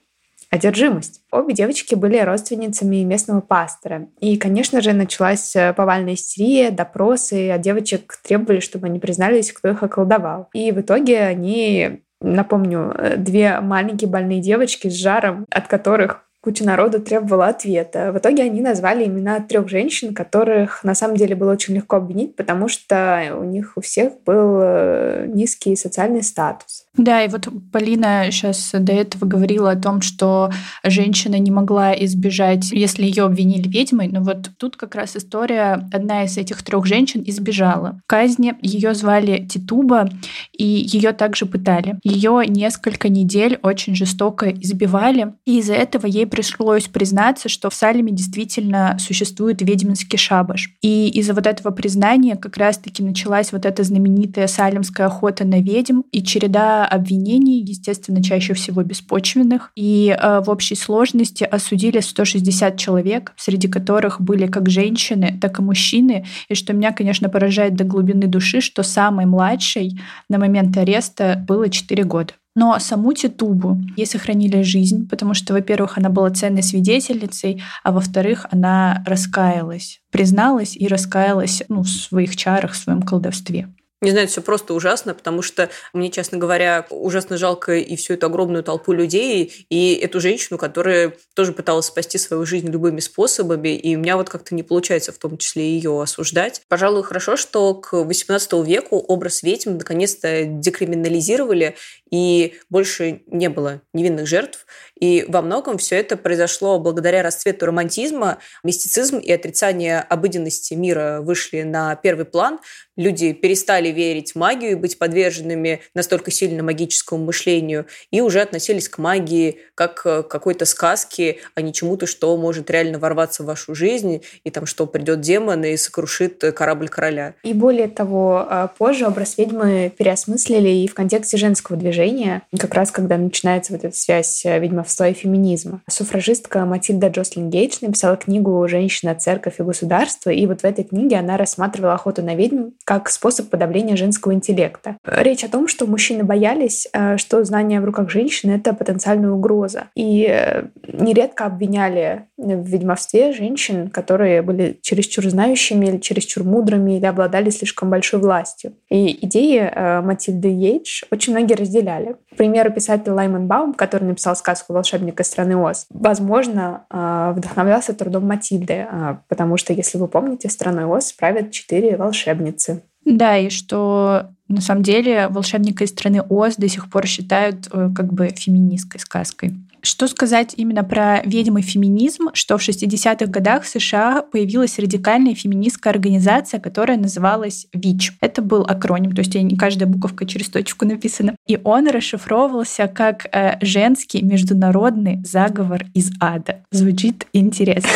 одержимость. 0.50 1.20
Обе 1.30 1.52
девочки 1.52 1.94
были 1.94 2.18
родственницами 2.18 3.04
местного 3.04 3.42
пастора. 3.42 4.08
И, 4.18 4.38
конечно 4.38 4.80
же, 4.80 4.94
началась 4.94 5.54
э, 5.54 5.74
повальная 5.74 6.14
истерия, 6.14 6.70
допросы, 6.70 7.50
а 7.50 7.58
девочек 7.58 8.16
требовали, 8.26 8.60
чтобы 8.60 8.86
они 8.86 8.98
признались, 8.98 9.52
кто 9.52 9.68
их 9.68 9.82
околдовал. 9.82 10.48
И 10.54 10.72
в 10.72 10.80
итоге 10.80 11.20
они 11.20 12.02
Напомню, 12.20 12.92
э, 12.96 13.16
две 13.16 13.60
маленькие 13.60 14.10
больные 14.10 14.40
девочки 14.40 14.88
с 14.88 14.94
жаром, 14.94 15.46
от 15.50 15.68
которых 15.68 16.24
куча 16.48 16.64
народу 16.64 16.98
требовала 16.98 17.48
ответа. 17.48 18.10
В 18.10 18.16
итоге 18.16 18.44
они 18.44 18.62
назвали 18.62 19.04
имена 19.04 19.40
трех 19.40 19.68
женщин, 19.68 20.14
которых 20.14 20.82
на 20.82 20.94
самом 20.94 21.18
деле 21.18 21.36
было 21.36 21.52
очень 21.52 21.74
легко 21.74 21.96
обвинить, 21.96 22.36
потому 22.36 22.68
что 22.68 23.36
у 23.38 23.44
них 23.44 23.74
у 23.76 23.82
всех 23.82 24.14
был 24.24 24.58
э, 24.62 25.26
низкий 25.28 25.76
социальный 25.76 26.22
статус. 26.22 26.86
Да, 26.96 27.22
и 27.22 27.28
вот 27.28 27.48
Полина 27.70 28.24
сейчас 28.30 28.70
до 28.72 28.94
этого 28.94 29.26
говорила 29.26 29.72
о 29.72 29.76
том, 29.76 30.00
что 30.00 30.50
женщина 30.82 31.38
не 31.38 31.50
могла 31.50 31.92
избежать, 32.04 32.70
если 32.72 33.04
ее 33.04 33.24
обвинили 33.24 33.68
ведьмой, 33.68 34.08
но 34.08 34.22
вот 34.22 34.48
тут 34.56 34.76
как 34.76 34.94
раз 34.94 35.16
история, 35.16 35.86
одна 35.92 36.24
из 36.24 36.38
этих 36.38 36.62
трех 36.62 36.86
женщин 36.86 37.22
избежала 37.26 38.00
казни, 38.06 38.54
ее 38.62 38.94
звали 38.94 39.46
Титуба, 39.46 40.08
и 40.56 40.64
ее 40.64 41.12
также 41.12 41.44
пытали. 41.44 41.98
Ее 42.02 42.42
несколько 42.48 43.10
недель 43.10 43.58
очень 43.62 43.94
жестоко 43.94 44.50
избивали, 44.50 45.34
и 45.44 45.58
из-за 45.58 45.74
этого 45.74 46.06
ей 46.06 46.26
пришлось 46.38 46.86
признаться, 46.86 47.48
что 47.48 47.68
в 47.68 47.74
Салеме 47.74 48.12
действительно 48.12 48.96
существует 49.00 49.60
ведьминский 49.60 50.16
шабаш. 50.16 50.70
И 50.82 51.08
из-за 51.08 51.34
вот 51.34 51.48
этого 51.48 51.72
признания 51.72 52.36
как 52.36 52.56
раз-таки 52.56 53.02
началась 53.02 53.50
вот 53.50 53.66
эта 53.66 53.82
знаменитая 53.82 54.46
салемская 54.46 55.08
охота 55.08 55.44
на 55.44 55.60
ведьм 55.60 56.02
и 56.12 56.22
череда 56.22 56.86
обвинений, 56.86 57.60
естественно, 57.60 58.22
чаще 58.22 58.54
всего 58.54 58.84
беспочвенных. 58.84 59.72
И 59.74 60.16
э, 60.16 60.40
в 60.40 60.48
общей 60.48 60.76
сложности 60.76 61.42
осудили 61.42 61.98
160 61.98 62.78
человек, 62.78 63.32
среди 63.36 63.66
которых 63.66 64.20
были 64.20 64.46
как 64.46 64.70
женщины, 64.70 65.36
так 65.42 65.58
и 65.58 65.62
мужчины. 65.62 66.24
И 66.48 66.54
что 66.54 66.72
меня, 66.72 66.92
конечно, 66.92 67.28
поражает 67.28 67.74
до 67.74 67.82
глубины 67.82 68.28
души, 68.28 68.60
что 68.60 68.84
самой 68.84 69.26
младшей 69.26 69.98
на 70.28 70.38
момент 70.38 70.76
ареста 70.76 71.44
было 71.48 71.68
4 71.68 72.04
года. 72.04 72.34
Но 72.60 72.80
саму 72.80 73.12
Титубу 73.12 73.80
ей 73.96 74.04
сохранили 74.04 74.62
жизнь, 74.62 75.08
потому 75.08 75.32
что, 75.32 75.52
во-первых, 75.54 75.96
она 75.96 76.08
была 76.08 76.28
ценной 76.30 76.64
свидетельницей, 76.64 77.62
а 77.84 77.92
во-вторых, 77.92 78.46
она 78.50 79.04
раскаялась, 79.06 80.00
призналась 80.10 80.76
и 80.76 80.88
раскаялась 80.88 81.62
ну, 81.68 81.82
в 81.82 81.88
своих 81.88 82.34
чарах, 82.34 82.72
в 82.72 82.76
своем 82.76 83.02
колдовстве. 83.02 83.68
Не 84.00 84.12
знаю, 84.12 84.24
это 84.24 84.32
все 84.32 84.42
просто 84.42 84.74
ужасно, 84.74 85.12
потому 85.12 85.42
что 85.42 85.70
мне, 85.92 86.08
честно 86.10 86.38
говоря, 86.38 86.86
ужасно 86.90 87.36
жалко 87.36 87.76
и 87.76 87.96
всю 87.96 88.14
эту 88.14 88.26
огромную 88.26 88.62
толпу 88.62 88.92
людей, 88.92 89.66
и 89.70 89.94
эту 89.94 90.20
женщину, 90.20 90.56
которая 90.56 91.14
тоже 91.34 91.52
пыталась 91.52 91.86
спасти 91.86 92.16
свою 92.16 92.46
жизнь 92.46 92.68
любыми 92.68 93.00
способами, 93.00 93.76
и 93.76 93.96
у 93.96 93.98
меня 93.98 94.16
вот 94.16 94.30
как-то 94.30 94.54
не 94.54 94.62
получается 94.62 95.10
в 95.10 95.18
том 95.18 95.36
числе 95.36 95.68
ее 95.68 96.00
осуждать. 96.00 96.62
Пожалуй, 96.68 97.02
хорошо, 97.02 97.36
что 97.36 97.74
к 97.74 97.92
XVIII 97.92 98.64
веку 98.64 98.98
образ 98.98 99.42
ведьм 99.42 99.78
наконец-то 99.78 100.44
декриминализировали, 100.44 101.74
и 102.10 102.54
больше 102.70 103.22
не 103.26 103.48
было 103.48 103.82
невинных 103.92 104.26
жертв. 104.26 104.66
И 104.98 105.24
во 105.28 105.42
многом 105.42 105.78
все 105.78 105.96
это 105.96 106.16
произошло 106.16 106.78
благодаря 106.78 107.22
расцвету 107.22 107.66
романтизма. 107.66 108.38
Мистицизм 108.64 109.18
и 109.18 109.30
отрицание 109.30 110.00
обыденности 110.00 110.74
мира 110.74 111.20
вышли 111.20 111.62
на 111.62 111.94
первый 111.96 112.24
план. 112.24 112.58
Люди 112.96 113.32
перестали 113.32 113.87
перестали 113.88 113.92
верить 113.92 114.32
в 114.32 114.36
магию 114.36 114.72
и 114.72 114.74
быть 114.74 114.98
подверженными 114.98 115.80
настолько 115.94 116.30
сильно 116.30 116.62
магическому 116.62 117.24
мышлению, 117.24 117.86
и 118.10 118.20
уже 118.20 118.40
относились 118.40 118.88
к 118.88 118.98
магии 118.98 119.58
как 119.74 120.02
к 120.02 120.22
какой-то 120.22 120.64
сказке, 120.64 121.38
а 121.54 121.62
не 121.62 121.72
чему-то, 121.72 122.06
что 122.06 122.36
может 122.36 122.70
реально 122.70 122.98
ворваться 122.98 123.42
в 123.42 123.46
вашу 123.46 123.74
жизнь, 123.74 124.22
и 124.44 124.50
там 124.50 124.66
что 124.66 124.86
придет 124.86 125.20
демон 125.20 125.64
и 125.64 125.76
сокрушит 125.76 126.44
корабль 126.54 126.88
короля. 126.88 127.34
И 127.42 127.52
более 127.52 127.88
того, 127.88 128.46
а, 128.48 128.68
позже 128.68 129.06
образ 129.06 129.38
ведьмы 129.38 129.92
переосмыслили 129.96 130.68
и 130.68 130.88
в 130.88 130.94
контексте 130.94 131.36
женского 131.36 131.76
движения, 131.76 132.42
как 132.58 132.74
раз 132.74 132.90
когда 132.90 133.16
начинается 133.16 133.72
вот 133.72 133.84
эта 133.84 133.96
связь 133.96 134.44
э, 134.44 134.58
ведьмовства 134.58 135.08
и 135.08 135.14
феминизма. 135.14 135.80
Суфражистка 135.88 136.64
Матильда 136.64 137.08
Джослин 137.08 137.50
Гейдж 137.50 137.78
написала 137.80 138.16
книгу 138.16 138.66
«Женщина, 138.68 139.14
церковь 139.14 139.54
и 139.58 139.62
государство», 139.62 140.30
и 140.30 140.46
вот 140.46 140.60
в 140.60 140.64
этой 140.64 140.84
книге 140.84 141.16
она 141.16 141.36
рассматривала 141.36 141.94
охоту 141.94 142.22
на 142.22 142.34
ведьм 142.34 142.70
как 142.84 143.08
способ 143.08 143.48
подавления 143.48 143.77
женского 143.96 144.32
интеллекта. 144.32 144.96
Речь 145.04 145.44
о 145.44 145.48
том, 145.48 145.68
что 145.68 145.86
мужчины 145.86 146.24
боялись, 146.24 146.88
э, 146.92 147.16
что 147.16 147.42
знание 147.44 147.80
в 147.80 147.84
руках 147.84 148.10
женщины— 148.10 148.52
это 148.56 148.72
потенциальная 148.72 149.30
угроза. 149.30 149.84
И 149.94 150.26
э, 150.28 150.64
нередко 150.86 151.46
обвиняли 151.46 152.26
в 152.36 152.66
ведьмовстве 152.66 153.32
женщин, 153.32 153.88
которые 153.88 154.42
были 154.42 154.78
чересчур 154.82 155.24
знающими 155.28 155.86
или 155.86 155.98
чересчур 155.98 156.44
мудрыми 156.44 156.96
или 156.96 157.06
обладали 157.06 157.50
слишком 157.50 157.90
большой 157.90 158.20
властью. 158.20 158.74
И 158.88 159.24
идеи 159.26 159.60
э, 159.60 160.00
Матильды 160.00 160.48
Йейдж 160.48 161.02
очень 161.10 161.32
многие 161.32 161.54
разделяли. 161.54 162.16
К 162.32 162.36
примеру, 162.36 162.72
писатель 162.72 163.10
Лайман 163.10 163.46
Баум, 163.46 163.74
который 163.74 164.04
написал 164.04 164.36
сказку 164.36 164.72
«Волшебник 164.72 165.20
из 165.20 165.26
страны 165.26 165.56
Оз», 165.56 165.86
возможно, 165.90 166.84
вдохновлялся 166.88 167.94
трудом 167.94 168.26
Матильды, 168.26 168.86
потому 169.28 169.56
что, 169.56 169.72
если 169.72 169.98
вы 169.98 170.06
помните, 170.06 170.48
страной 170.48 170.84
Оз 170.84 171.12
правят 171.12 171.50
четыре 171.50 171.96
волшебницы. 171.96 172.82
Да, 173.08 173.38
и 173.38 173.48
что 173.48 174.28
на 174.48 174.60
самом 174.60 174.82
деле 174.82 175.28
волшебника 175.28 175.84
из 175.84 175.90
страны 175.90 176.22
Оз 176.28 176.56
до 176.56 176.68
сих 176.68 176.90
пор 176.90 177.06
считают 177.06 177.68
э, 177.72 177.90
как 177.94 178.12
бы 178.12 178.28
феминистской 178.28 179.00
сказкой. 179.00 179.54
Что 179.80 180.08
сказать 180.08 180.54
именно 180.56 180.84
про 180.84 181.22
ведьм 181.24 181.58
и 181.58 181.62
феминизм, 181.62 182.28
что 182.34 182.58
в 182.58 182.68
60-х 182.68 183.26
годах 183.26 183.62
в 183.62 183.68
США 183.68 184.22
появилась 184.22 184.78
радикальная 184.78 185.34
феминистская 185.34 185.92
организация, 185.92 186.60
которая 186.60 186.98
называлась 186.98 187.66
ВИЧ. 187.72 188.18
Это 188.20 188.42
был 188.42 188.62
акроним, 188.62 189.12
то 189.14 189.20
есть 189.20 189.34
не 189.34 189.56
каждая 189.56 189.88
буковка 189.88 190.26
через 190.26 190.48
точку 190.48 190.84
написана. 190.84 191.34
И 191.46 191.58
он 191.64 191.88
расшифровывался 191.88 192.88
как 192.88 193.26
э, 193.32 193.56
«Женский 193.62 194.22
международный 194.22 195.22
заговор 195.24 195.86
из 195.94 196.10
ада». 196.20 196.64
Звучит 196.70 197.26
интересно. 197.32 197.90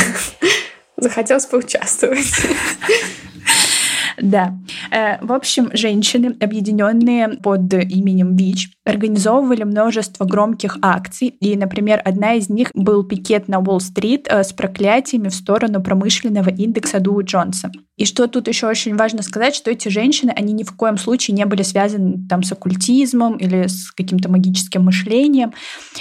Захотелось 0.96 1.46
поучаствовать. 1.46 2.32
Да. 4.20 4.58
Э, 4.90 5.24
в 5.24 5.32
общем, 5.32 5.70
женщины, 5.72 6.36
объединенные 6.40 7.28
под 7.28 7.72
именем 7.72 8.36
ВИЧ, 8.36 8.70
организовывали 8.84 9.64
множество 9.64 10.24
громких 10.24 10.78
акций. 10.82 11.28
И, 11.28 11.56
например, 11.56 12.00
одна 12.04 12.34
из 12.34 12.48
них 12.48 12.70
был 12.74 13.04
пикет 13.04 13.48
на 13.48 13.60
Уолл-стрит 13.60 14.26
э, 14.28 14.42
с 14.42 14.52
проклятиями 14.52 15.28
в 15.28 15.34
сторону 15.34 15.82
промышленного 15.82 16.50
индекса 16.50 17.00
Дуу 17.00 17.22
Джонса. 17.22 17.70
И 17.98 18.06
что 18.06 18.26
тут 18.26 18.48
еще 18.48 18.66
очень 18.66 18.96
важно 18.96 19.22
сказать, 19.22 19.54
что 19.54 19.70
эти 19.70 19.88
женщины, 19.88 20.32
они 20.34 20.54
ни 20.54 20.62
в 20.62 20.72
коем 20.72 20.96
случае 20.96 21.34
не 21.34 21.44
были 21.44 21.62
связаны 21.62 22.26
там 22.26 22.42
с 22.42 22.50
оккультизмом 22.50 23.36
или 23.36 23.66
с 23.66 23.92
каким-то 23.92 24.30
магическим 24.30 24.84
мышлением. 24.84 25.52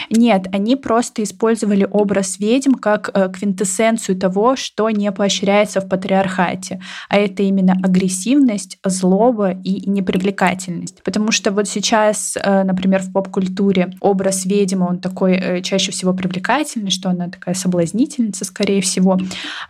Нет, 0.09 0.47
они 0.53 0.77
просто 0.77 1.21
использовали 1.21 1.85
образ 1.89 2.39
ведьм 2.39 2.75
как 2.75 3.11
э, 3.13 3.29
квинтэссенцию 3.29 4.17
того, 4.17 4.55
что 4.55 4.89
не 4.89 5.11
поощряется 5.11 5.81
в 5.81 5.89
патриархате. 5.89 6.81
А 7.09 7.17
это 7.17 7.43
именно 7.43 7.73
агрессивность, 7.73 8.77
злоба 8.85 9.51
и 9.51 9.89
непривлекательность. 9.89 11.03
Потому 11.03 11.31
что 11.31 11.51
вот 11.51 11.67
сейчас, 11.67 12.37
э, 12.41 12.63
например, 12.63 13.01
в 13.01 13.11
поп-культуре 13.11 13.91
образ 13.99 14.45
ведьмы, 14.45 14.87
он 14.87 14.99
такой 14.99 15.33
э, 15.33 15.61
чаще 15.61 15.91
всего 15.91 16.13
привлекательный, 16.13 16.89
что 16.89 17.09
она 17.09 17.27
такая 17.27 17.53
соблазнительница, 17.53 18.45
скорее 18.45 18.81
всего. 18.81 19.19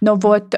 Но 0.02 0.16
вот 0.16 0.54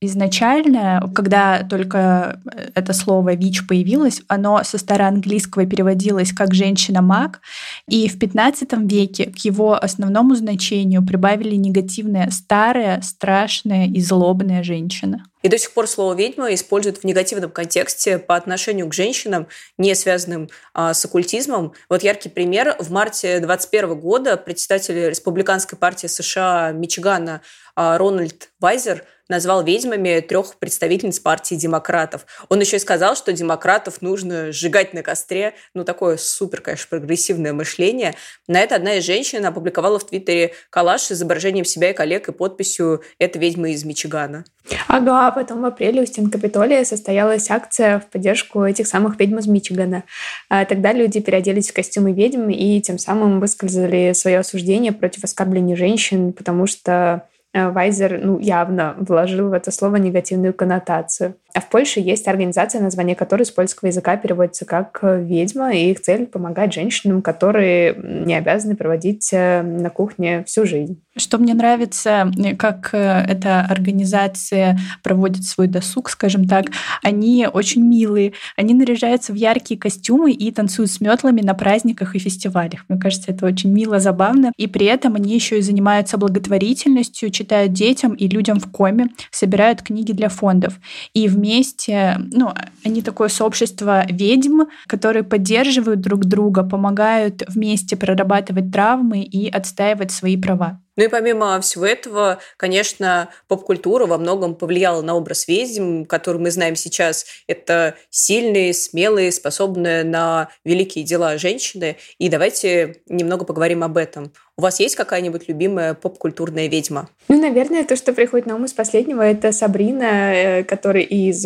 изначально, 0.00 1.10
когда 1.14 1.62
только 1.62 2.40
это 2.74 2.92
слово 2.92 3.34
ВИЧ 3.34 3.66
появилось, 3.66 4.22
оно 4.28 4.62
со 4.64 4.78
староанглийского 4.78 5.66
переводилось 5.66 6.32
как 6.32 6.54
«женщина-маг», 6.54 7.40
и 7.88 8.08
в 8.08 8.16
XV 8.16 8.86
веке 8.88 9.26
к 9.26 9.38
его 9.38 9.74
основному 9.74 10.34
значению 10.34 11.04
прибавили 11.04 11.54
негативное 11.54 12.30
«старая, 12.30 13.00
страшная 13.02 13.86
и 13.86 14.00
злобная 14.00 14.62
женщина». 14.62 15.24
И 15.44 15.48
до 15.48 15.58
сих 15.58 15.72
пор 15.72 15.86
слово 15.86 16.14
«ведьма» 16.14 16.54
используют 16.54 16.96
в 16.96 17.04
негативном 17.04 17.50
контексте 17.50 18.18
по 18.18 18.34
отношению 18.34 18.88
к 18.88 18.94
женщинам, 18.94 19.46
не 19.76 19.94
связанным 19.94 20.48
а, 20.72 20.94
с 20.94 21.04
оккультизмом. 21.04 21.74
Вот 21.90 22.02
яркий 22.02 22.30
пример. 22.30 22.74
В 22.78 22.90
марте 22.90 23.40
2021 23.40 24.00
года 24.00 24.38
председатель 24.38 25.10
Республиканской 25.10 25.76
партии 25.76 26.06
США 26.06 26.72
Мичигана 26.72 27.42
а, 27.76 27.98
Рональд 27.98 28.52
Вайзер 28.58 29.04
назвал 29.28 29.64
ведьмами 29.64 30.20
трех 30.20 30.56
представительниц 30.56 31.18
партии 31.20 31.54
демократов. 31.54 32.26
Он 32.48 32.60
еще 32.60 32.76
и 32.76 32.80
сказал, 32.80 33.16
что 33.16 33.32
демократов 33.32 34.02
нужно 34.02 34.52
сжигать 34.52 34.92
на 34.92 35.02
костре. 35.02 35.54
Ну, 35.74 35.84
такое 35.84 36.16
супер, 36.16 36.60
конечно, 36.60 36.86
прогрессивное 36.90 37.52
мышление. 37.52 38.14
На 38.48 38.60
это 38.60 38.76
одна 38.76 38.94
из 38.94 39.04
женщин 39.04 39.44
опубликовала 39.46 39.98
в 39.98 40.06
Твиттере 40.06 40.54
коллаж 40.70 41.02
с 41.02 41.12
изображением 41.12 41.64
себя 41.64 41.90
и 41.90 41.94
коллег 41.94 42.28
и 42.28 42.32
подписью 42.32 43.02
«Это 43.18 43.38
ведьма 43.38 43.70
из 43.70 43.84
Мичигана». 43.84 44.44
Ага, 44.88 45.30
потом 45.34 45.60
в 45.60 45.64
апреле 45.66 46.02
у 46.02 46.06
стен 46.06 46.30
Капитолия 46.30 46.84
состоялась 46.84 47.50
акция 47.50 48.00
в 48.00 48.06
поддержку 48.06 48.62
этих 48.62 48.86
самых 48.86 49.18
ведьм 49.20 49.38
из 49.38 49.46
Мичигана. 49.46 50.04
А 50.48 50.64
тогда 50.64 50.92
люди 50.92 51.20
переоделись 51.20 51.70
в 51.70 51.74
костюмы 51.74 52.12
ведьм 52.12 52.48
и 52.48 52.80
тем 52.80 52.98
самым 52.98 53.40
высказали 53.40 54.12
свое 54.14 54.38
осуждение 54.38 54.92
против 54.92 55.24
оскорбления 55.24 55.76
женщин, 55.76 56.32
потому 56.32 56.66
что 56.66 57.28
Э, 57.54 57.70
Вайзер 57.70 58.20
ну, 58.20 58.38
явно 58.40 58.96
вложил 58.98 59.48
в 59.48 59.52
это 59.52 59.70
слово 59.70 59.96
негативную 59.96 60.52
коннотацию. 60.52 61.36
А 61.54 61.60
в 61.60 61.68
Польше 61.68 62.00
есть 62.00 62.26
организация, 62.26 62.80
название 62.80 63.14
которой 63.14 63.44
с 63.44 63.50
польского 63.52 63.88
языка 63.88 64.16
переводится 64.16 64.64
как 64.64 64.98
«ведьма», 65.02 65.72
и 65.72 65.92
их 65.92 66.00
цель— 66.00 66.26
помогать 66.32 66.72
женщинам, 66.74 67.22
которые 67.22 67.94
не 67.94 68.34
обязаны 68.34 68.74
проводить 68.74 69.30
э, 69.32 69.62
на 69.62 69.88
кухне 69.88 70.42
всю 70.48 70.66
жизнь. 70.66 71.00
Что 71.16 71.38
мне 71.38 71.54
нравится, 71.54 72.32
э, 72.36 72.56
как 72.56 72.90
эта 72.92 73.60
организация 73.60 74.78
проводит 75.04 75.44
свой 75.44 75.68
досуг, 75.68 76.10
скажем 76.10 76.48
так, 76.48 76.66
они 77.04 77.46
очень 77.52 77.84
милые, 77.84 78.32
они 78.56 78.74
наряжаются 78.74 79.32
в 79.32 79.36
яркие 79.36 79.78
костюмы 79.78 80.32
и 80.32 80.50
танцуют 80.50 80.90
с 80.90 81.00
метлами 81.00 81.40
на 81.40 81.54
праздниках 81.54 82.16
и 82.16 82.18
фестивалях. 82.18 82.84
Мне 82.88 82.98
кажется, 82.98 83.30
это 83.30 83.46
очень 83.46 83.70
мило, 83.70 84.00
забавно. 84.00 84.52
И 84.56 84.66
при 84.66 84.86
этом 84.86 85.14
они 85.14 85.32
еще 85.32 85.60
и 85.60 85.62
занимаются 85.62 86.18
благотворительностью, 86.18 87.30
читают 87.30 87.72
детям 87.72 88.14
и 88.14 88.26
людям 88.26 88.58
в 88.58 88.68
коме, 88.72 89.08
собирают 89.30 89.82
книги 89.82 90.10
для 90.10 90.28
фондов. 90.28 90.80
И 91.12 91.28
вместе, 91.44 92.16
ну, 92.32 92.52
они 92.84 93.02
такое 93.02 93.28
сообщество 93.28 94.06
ведьм, 94.08 94.62
которые 94.86 95.22
поддерживают 95.22 96.00
друг 96.00 96.24
друга, 96.24 96.62
помогают 96.62 97.42
вместе 97.48 97.96
прорабатывать 97.96 98.72
травмы 98.72 99.22
и 99.22 99.48
отстаивать 99.48 100.10
свои 100.10 100.36
права. 100.36 100.80
Ну 100.96 101.04
и 101.04 101.08
помимо 101.08 101.60
всего 101.60 101.86
этого, 101.86 102.38
конечно, 102.56 103.30
поп-культура 103.48 104.06
во 104.06 104.18
многом 104.18 104.54
повлияла 104.54 105.02
на 105.02 105.14
образ 105.14 105.48
ведьм, 105.48 106.04
который 106.04 106.40
мы 106.40 106.50
знаем 106.50 106.76
сейчас. 106.76 107.26
Это 107.48 107.96
сильные, 108.10 108.72
смелые, 108.72 109.32
способные 109.32 110.04
на 110.04 110.48
великие 110.64 111.04
дела 111.04 111.36
женщины. 111.38 111.96
И 112.18 112.28
давайте 112.28 113.02
немного 113.08 113.44
поговорим 113.44 113.82
об 113.82 113.96
этом. 113.96 114.32
У 114.56 114.62
вас 114.62 114.78
есть 114.78 114.94
какая-нибудь 114.94 115.48
любимая 115.48 115.94
поп-культурная 115.94 116.68
ведьма? 116.68 117.08
Ну, 117.28 117.40
наверное, 117.40 117.84
то, 117.84 117.96
что 117.96 118.12
приходит 118.12 118.46
на 118.46 118.54
ум 118.54 118.66
из 118.66 118.72
последнего, 118.72 119.22
это 119.22 119.50
Сабрина, 119.50 120.34
э, 120.34 120.64
который 120.64 121.02
из 121.02 121.44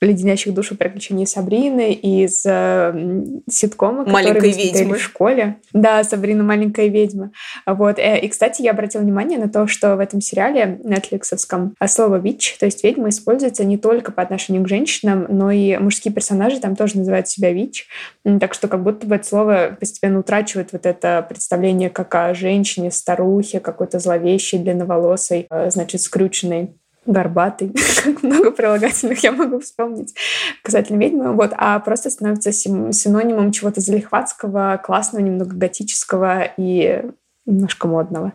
леденящих 0.00 0.54
душу 0.54 0.76
приключений 0.76 1.26
Сабрины 1.26 1.92
из 1.92 2.42
э, 2.46 2.92
ситкома, 3.50 4.04
который 4.04 4.40
мы 4.40 4.48
ведьмы. 4.48 4.96
в 4.96 5.02
школе. 5.02 5.56
Да, 5.72 6.02
Сабрина 6.04 6.42
маленькая 6.42 6.88
ведьма. 6.88 7.32
Вот. 7.66 7.98
Э, 7.98 8.18
и, 8.18 8.28
кстати, 8.28 8.62
я 8.62 8.70
обратила 8.70 9.02
внимание 9.02 9.38
на 9.38 9.48
то, 9.48 9.66
что 9.66 9.96
в 9.96 10.00
этом 10.00 10.20
сериале 10.20 10.80
нетфликсовском 10.82 11.74
слово 11.86 12.16
«вич», 12.16 12.56
то 12.58 12.66
есть 12.66 12.82
ведьма, 12.82 13.10
используется 13.10 13.64
не 13.64 13.76
только 13.76 14.12
по 14.12 14.22
отношению 14.22 14.64
к 14.64 14.68
женщинам, 14.68 15.26
но 15.28 15.50
и 15.50 15.76
мужские 15.76 16.14
персонажи 16.14 16.60
там 16.60 16.76
тоже 16.76 16.96
называют 16.96 17.28
себя 17.28 17.52
«вич». 17.52 17.86
Так 18.40 18.54
что 18.54 18.68
как 18.68 18.82
будто 18.82 19.06
бы 19.06 19.16
это 19.16 19.26
слово 19.26 19.76
постепенно 19.78 20.20
утрачивает 20.20 20.72
вот 20.72 20.86
это 20.86 21.24
представление 21.28 21.90
как 21.90 22.14
о 22.14 22.34
женщине, 22.34 22.90
старухе, 22.90 23.60
какой-то 23.60 23.98
зловещей, 23.98 24.58
длинноволосой, 24.58 25.46
э, 25.50 25.70
значит, 25.70 26.00
скрюченной 26.00 26.74
горбатый, 27.06 27.74
как 28.04 28.22
много 28.22 28.50
прилагательных 28.50 29.22
я 29.22 29.32
могу 29.32 29.60
вспомнить 29.60 30.14
касательно 30.62 31.00
ведьмы, 31.00 31.32
вот, 31.32 31.52
а 31.56 31.78
просто 31.80 32.10
становится 32.10 32.52
синонимом 32.52 33.52
чего-то 33.52 33.80
залихватского, 33.80 34.80
классного, 34.82 35.22
немного 35.22 35.56
готического 35.56 36.44
и 36.56 37.04
немножко 37.46 37.88
модного. 37.88 38.32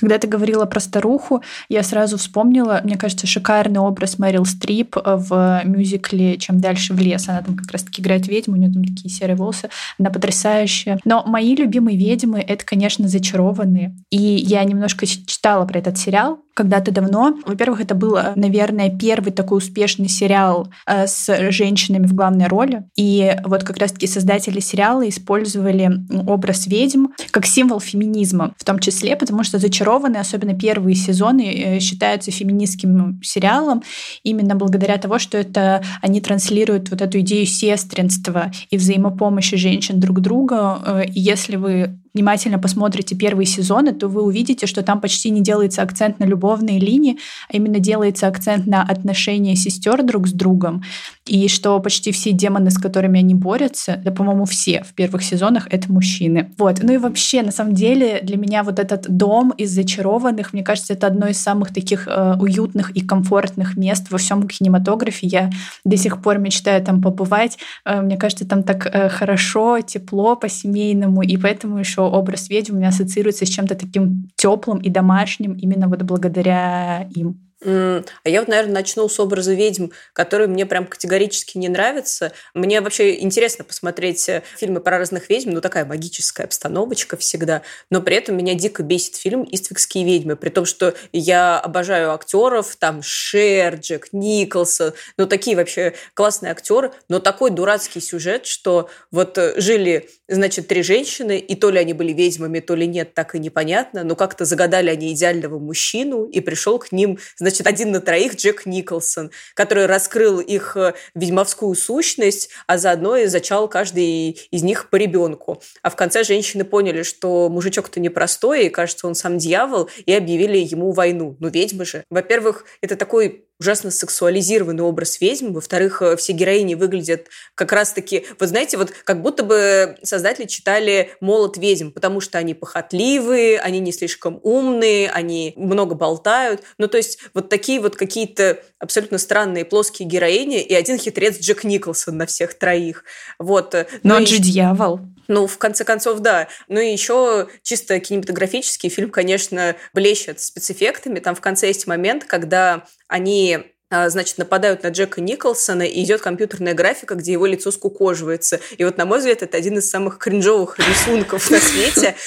Когда 0.00 0.18
ты 0.18 0.26
говорила 0.26 0.64
про 0.64 0.80
старуху, 0.80 1.42
я 1.68 1.82
сразу 1.82 2.16
вспомнила, 2.16 2.80
мне 2.84 2.96
кажется, 2.96 3.26
шикарный 3.26 3.80
образ 3.80 4.18
Мэрил 4.18 4.44
Стрип 4.44 4.96
в 5.04 5.62
мюзикле 5.64 6.38
«Чем 6.38 6.60
дальше 6.60 6.94
в 6.94 6.98
лес». 6.98 7.28
Она 7.28 7.42
там 7.42 7.56
как 7.56 7.70
раз-таки 7.70 8.00
играет 8.00 8.26
ведьму, 8.26 8.54
у 8.54 8.56
нее 8.56 8.72
там 8.72 8.84
такие 8.84 9.10
серые 9.10 9.36
волосы. 9.36 9.68
Она 9.98 10.10
потрясающая. 10.10 10.98
Но 11.04 11.24
мои 11.26 11.54
любимые 11.54 11.98
ведьмы— 11.98 12.40
это, 12.48 12.64
конечно, 12.64 13.08
«Зачарованные». 13.08 13.94
И 14.10 14.18
я 14.18 14.64
немножко 14.64 15.06
читала 15.06 15.66
про 15.66 15.78
этот 15.78 15.98
сериал, 15.98 16.40
когда-то 16.54 16.92
давно. 16.92 17.38
Во-первых, 17.46 17.80
это 17.80 17.94
был, 17.94 18.18
наверное, 18.34 18.90
первый 18.90 19.32
такой 19.32 19.58
успешный 19.58 20.08
сериал 20.08 20.68
э, 20.86 21.06
с 21.06 21.50
женщинами 21.50 22.06
в 22.06 22.14
главной 22.14 22.48
роли. 22.48 22.84
И 22.96 23.34
вот 23.44 23.64
как 23.64 23.78
раз-таки 23.78 24.06
создатели 24.06 24.60
сериала 24.60 25.08
использовали 25.08 25.90
образ 26.26 26.66
ведьм 26.66 27.06
как 27.30 27.46
символ 27.46 27.80
феминизма, 27.80 28.52
в 28.58 28.64
том 28.64 28.78
числе, 28.78 29.16
потому 29.16 29.42
что 29.44 29.58
«Зачарованные», 29.58 29.89
особенно 29.96 30.54
первые 30.54 30.94
сезоны, 30.94 31.52
э, 31.52 31.80
считаются 31.80 32.30
феминистским 32.30 33.20
сериалом 33.22 33.82
именно 34.22 34.54
благодаря 34.54 34.96
того, 34.98 35.18
что 35.18 35.38
это 35.38 35.82
они 36.02 36.20
транслируют 36.20 36.90
вот 36.90 37.00
эту 37.00 37.20
идею 37.20 37.46
сестринства 37.46 38.50
и 38.70 38.76
взаимопомощи 38.76 39.56
женщин 39.56 40.00
друг 40.00 40.20
друга. 40.20 40.82
Э, 40.84 41.02
если 41.08 41.56
вы 41.56 41.99
внимательно 42.14 42.58
посмотрите 42.58 43.14
первые 43.14 43.46
сезоны, 43.46 43.92
то 43.92 44.08
вы 44.08 44.22
увидите, 44.22 44.66
что 44.66 44.82
там 44.82 45.00
почти 45.00 45.30
не 45.30 45.40
делается 45.40 45.82
акцент 45.82 46.18
на 46.18 46.24
любовные 46.24 46.78
линии, 46.78 47.18
а 47.48 47.56
именно 47.56 47.78
делается 47.78 48.26
акцент 48.26 48.66
на 48.66 48.82
отношения 48.82 49.56
сестер 49.56 50.02
друг 50.02 50.28
с 50.28 50.32
другом, 50.32 50.82
и 51.26 51.48
что 51.48 51.78
почти 51.80 52.12
все 52.12 52.32
демоны, 52.32 52.70
с 52.70 52.78
которыми 52.78 53.20
они 53.20 53.34
борются, 53.34 54.00
да, 54.04 54.10
по-моему, 54.10 54.44
все 54.44 54.82
в 54.82 54.94
первых 54.94 55.22
сезонах— 55.22 55.68
это 55.70 55.92
мужчины. 55.92 56.52
Вот. 56.58 56.82
Ну 56.82 56.92
и 56.92 56.98
вообще, 56.98 57.42
на 57.42 57.52
самом 57.52 57.74
деле, 57.74 58.20
для 58.22 58.36
меня 58.36 58.62
вот 58.62 58.78
этот 58.78 59.08
дом 59.08 59.50
из 59.56 59.70
зачарованных, 59.70 60.52
мне 60.52 60.62
кажется, 60.62 60.94
это 60.94 61.06
одно 61.06 61.28
из 61.28 61.40
самых 61.40 61.72
таких 61.72 62.08
э, 62.08 62.36
уютных 62.40 62.90
и 62.90 63.00
комфортных 63.00 63.76
мест 63.76 64.10
во 64.10 64.18
всем 64.18 64.46
кинематографе. 64.48 65.26
Я 65.26 65.50
до 65.84 65.96
сих 65.96 66.20
пор 66.22 66.38
мечтаю 66.38 66.84
там 66.84 67.00
побывать. 67.00 67.58
Э, 67.84 68.00
мне 68.00 68.16
кажется, 68.16 68.46
там 68.46 68.62
так 68.62 68.86
э, 68.86 69.08
хорошо, 69.08 69.80
тепло 69.80 70.36
по-семейному, 70.36 71.22
и 71.22 71.36
поэтому 71.36 71.78
еще 71.78 71.99
что 72.00 72.10
образ 72.10 72.48
ведьм 72.48 72.74
у 72.74 72.78
меня 72.78 72.88
ассоциируется 72.88 73.44
с 73.44 73.48
чем-то 73.48 73.74
таким 73.74 74.30
теплым 74.36 74.78
и 74.78 74.88
домашним 74.88 75.52
именно 75.52 75.86
вот 75.86 76.02
благодаря 76.02 77.06
им. 77.14 77.49
А 77.62 78.02
я 78.24 78.40
вот, 78.40 78.48
наверное, 78.48 78.74
начну 78.74 79.06
с 79.08 79.20
образа 79.20 79.52
ведьм, 79.52 79.88
который 80.14 80.46
мне 80.46 80.64
прям 80.64 80.86
категорически 80.86 81.58
не 81.58 81.68
нравится. 81.68 82.32
Мне 82.54 82.80
вообще 82.80 83.20
интересно 83.20 83.64
посмотреть 83.64 84.28
э, 84.30 84.42
фильмы 84.56 84.80
про 84.80 84.98
разных 84.98 85.28
ведьм, 85.28 85.50
ну 85.50 85.60
такая 85.60 85.84
магическая 85.84 86.46
обстановочка 86.46 87.18
всегда, 87.18 87.62
но 87.90 88.00
при 88.00 88.16
этом 88.16 88.36
меня 88.36 88.54
дико 88.54 88.82
бесит 88.82 89.16
фильм 89.16 89.46
«Иствикские 89.50 90.04
ведьмы», 90.04 90.36
при 90.36 90.48
том, 90.48 90.64
что 90.64 90.94
я 91.12 91.60
обожаю 91.60 92.12
актеров, 92.12 92.76
там 92.76 93.02
Шер, 93.02 93.74
Джек 93.74 94.08
Николсон, 94.12 94.94
ну 95.18 95.26
такие 95.26 95.54
вообще 95.54 95.94
классные 96.14 96.52
актеры, 96.52 96.92
но 97.08 97.18
такой 97.18 97.50
дурацкий 97.50 98.00
сюжет, 98.00 98.46
что 98.46 98.88
вот 99.10 99.36
э, 99.36 99.60
жили, 99.60 100.08
значит, 100.28 100.68
три 100.68 100.82
женщины, 100.82 101.38
и 101.38 101.54
то 101.54 101.68
ли 101.68 101.78
они 101.78 101.92
были 101.92 102.14
ведьмами, 102.14 102.60
то 102.60 102.74
ли 102.74 102.86
нет, 102.86 103.12
так 103.12 103.34
и 103.34 103.38
непонятно, 103.38 104.02
но 104.02 104.16
как-то 104.16 104.46
загадали 104.46 104.88
они 104.88 105.12
идеального 105.12 105.58
мужчину, 105.58 106.24
и 106.24 106.40
пришел 106.40 106.78
к 106.78 106.90
ним, 106.90 107.18
значит, 107.36 107.49
значит, 107.50 107.66
один 107.66 107.90
на 107.92 108.00
троих 108.00 108.36
Джек 108.36 108.66
Николсон, 108.66 109.30
который 109.54 109.86
раскрыл 109.86 110.40
их 110.40 110.76
э, 110.76 110.94
ведьмовскую 111.14 111.74
сущность, 111.74 112.50
а 112.66 112.78
заодно 112.78 113.16
и 113.16 113.26
зачал 113.26 113.68
каждый 113.68 114.40
из 114.50 114.62
них 114.62 114.88
по 114.90 114.96
ребенку. 114.96 115.62
А 115.82 115.90
в 115.90 115.96
конце 115.96 116.24
женщины 116.24 116.64
поняли, 116.64 117.02
что 117.02 117.48
мужичок-то 117.48 118.00
непростой, 118.00 118.66
и, 118.66 118.70
кажется, 118.70 119.06
он 119.06 119.14
сам 119.14 119.38
дьявол, 119.38 119.90
и 120.06 120.12
объявили 120.12 120.58
ему 120.58 120.92
войну. 120.92 121.36
Ну, 121.40 121.48
ведьмы 121.48 121.84
же. 121.84 122.04
Во-первых, 122.10 122.64
это 122.80 122.96
такой 122.96 123.46
ужасно 123.60 123.90
сексуализированный 123.90 124.82
образ 124.82 125.20
ведьм. 125.20 125.52
Во-вторых, 125.52 126.00
э, 126.02 126.16
все 126.16 126.32
героини 126.32 126.74
выглядят 126.74 127.28
как 127.54 127.72
раз-таки, 127.72 128.26
вот 128.38 128.48
знаете, 128.48 128.78
вот 128.78 128.90
как 128.90 129.22
будто 129.22 129.44
бы 129.44 129.96
создатели 130.02 130.46
читали 130.46 131.10
«Молот 131.20 131.58
ведьм», 131.58 131.90
потому 131.90 132.20
что 132.20 132.38
они 132.38 132.54
похотливые, 132.54 133.60
они 133.60 133.78
не 133.80 133.92
слишком 133.92 134.40
умные, 134.42 135.10
они 135.10 135.52
много 135.56 135.94
болтают. 135.94 136.62
Ну, 136.78 136.88
то 136.88 136.96
есть 136.96 137.18
вот 137.34 137.50
такие 137.50 137.80
вот 137.80 137.96
какие-то 137.96 138.62
абсолютно 138.78 139.18
странные 139.18 139.66
плоские 139.66 140.08
героини 140.08 140.62
и 140.62 140.74
один 140.74 140.98
хитрец 140.98 141.38
Джек 141.38 141.64
Николсон 141.64 142.16
на 142.16 142.26
всех 142.26 142.54
троих. 142.54 143.04
Вот. 143.38 143.74
Но 143.74 143.84
ну, 144.02 144.14
он 144.16 144.22
и... 144.22 144.26
же 144.26 144.38
дьявол. 144.38 145.00
Ну, 145.30 145.46
в 145.46 145.58
конце 145.58 145.84
концов, 145.84 146.18
да. 146.18 146.48
Ну 146.66 146.80
и 146.80 146.90
еще 146.90 147.46
чисто 147.62 148.00
кинематографический 148.00 148.88
фильм, 148.88 149.10
конечно, 149.10 149.76
блещет 149.94 150.40
спецэффектами. 150.40 151.20
Там 151.20 151.36
в 151.36 151.40
конце 151.40 151.68
есть 151.68 151.86
момент, 151.86 152.24
когда 152.24 152.84
они 153.06 153.72
значит, 153.90 154.38
нападают 154.38 154.82
на 154.82 154.88
Джека 154.88 155.20
Николсона, 155.20 155.82
и 155.82 156.02
идет 156.02 156.20
компьютерная 156.20 156.74
графика, 156.74 157.14
где 157.16 157.32
его 157.32 157.46
лицо 157.46 157.70
скукоживается. 157.70 158.60
И 158.78 158.84
вот, 158.84 158.96
на 158.96 159.04
мой 159.04 159.18
взгляд, 159.18 159.42
это 159.42 159.56
один 159.56 159.78
из 159.78 159.90
самых 159.90 160.18
кринжовых 160.18 160.78
рисунков 160.78 161.50
на 161.50 161.58
свете. 161.58 162.14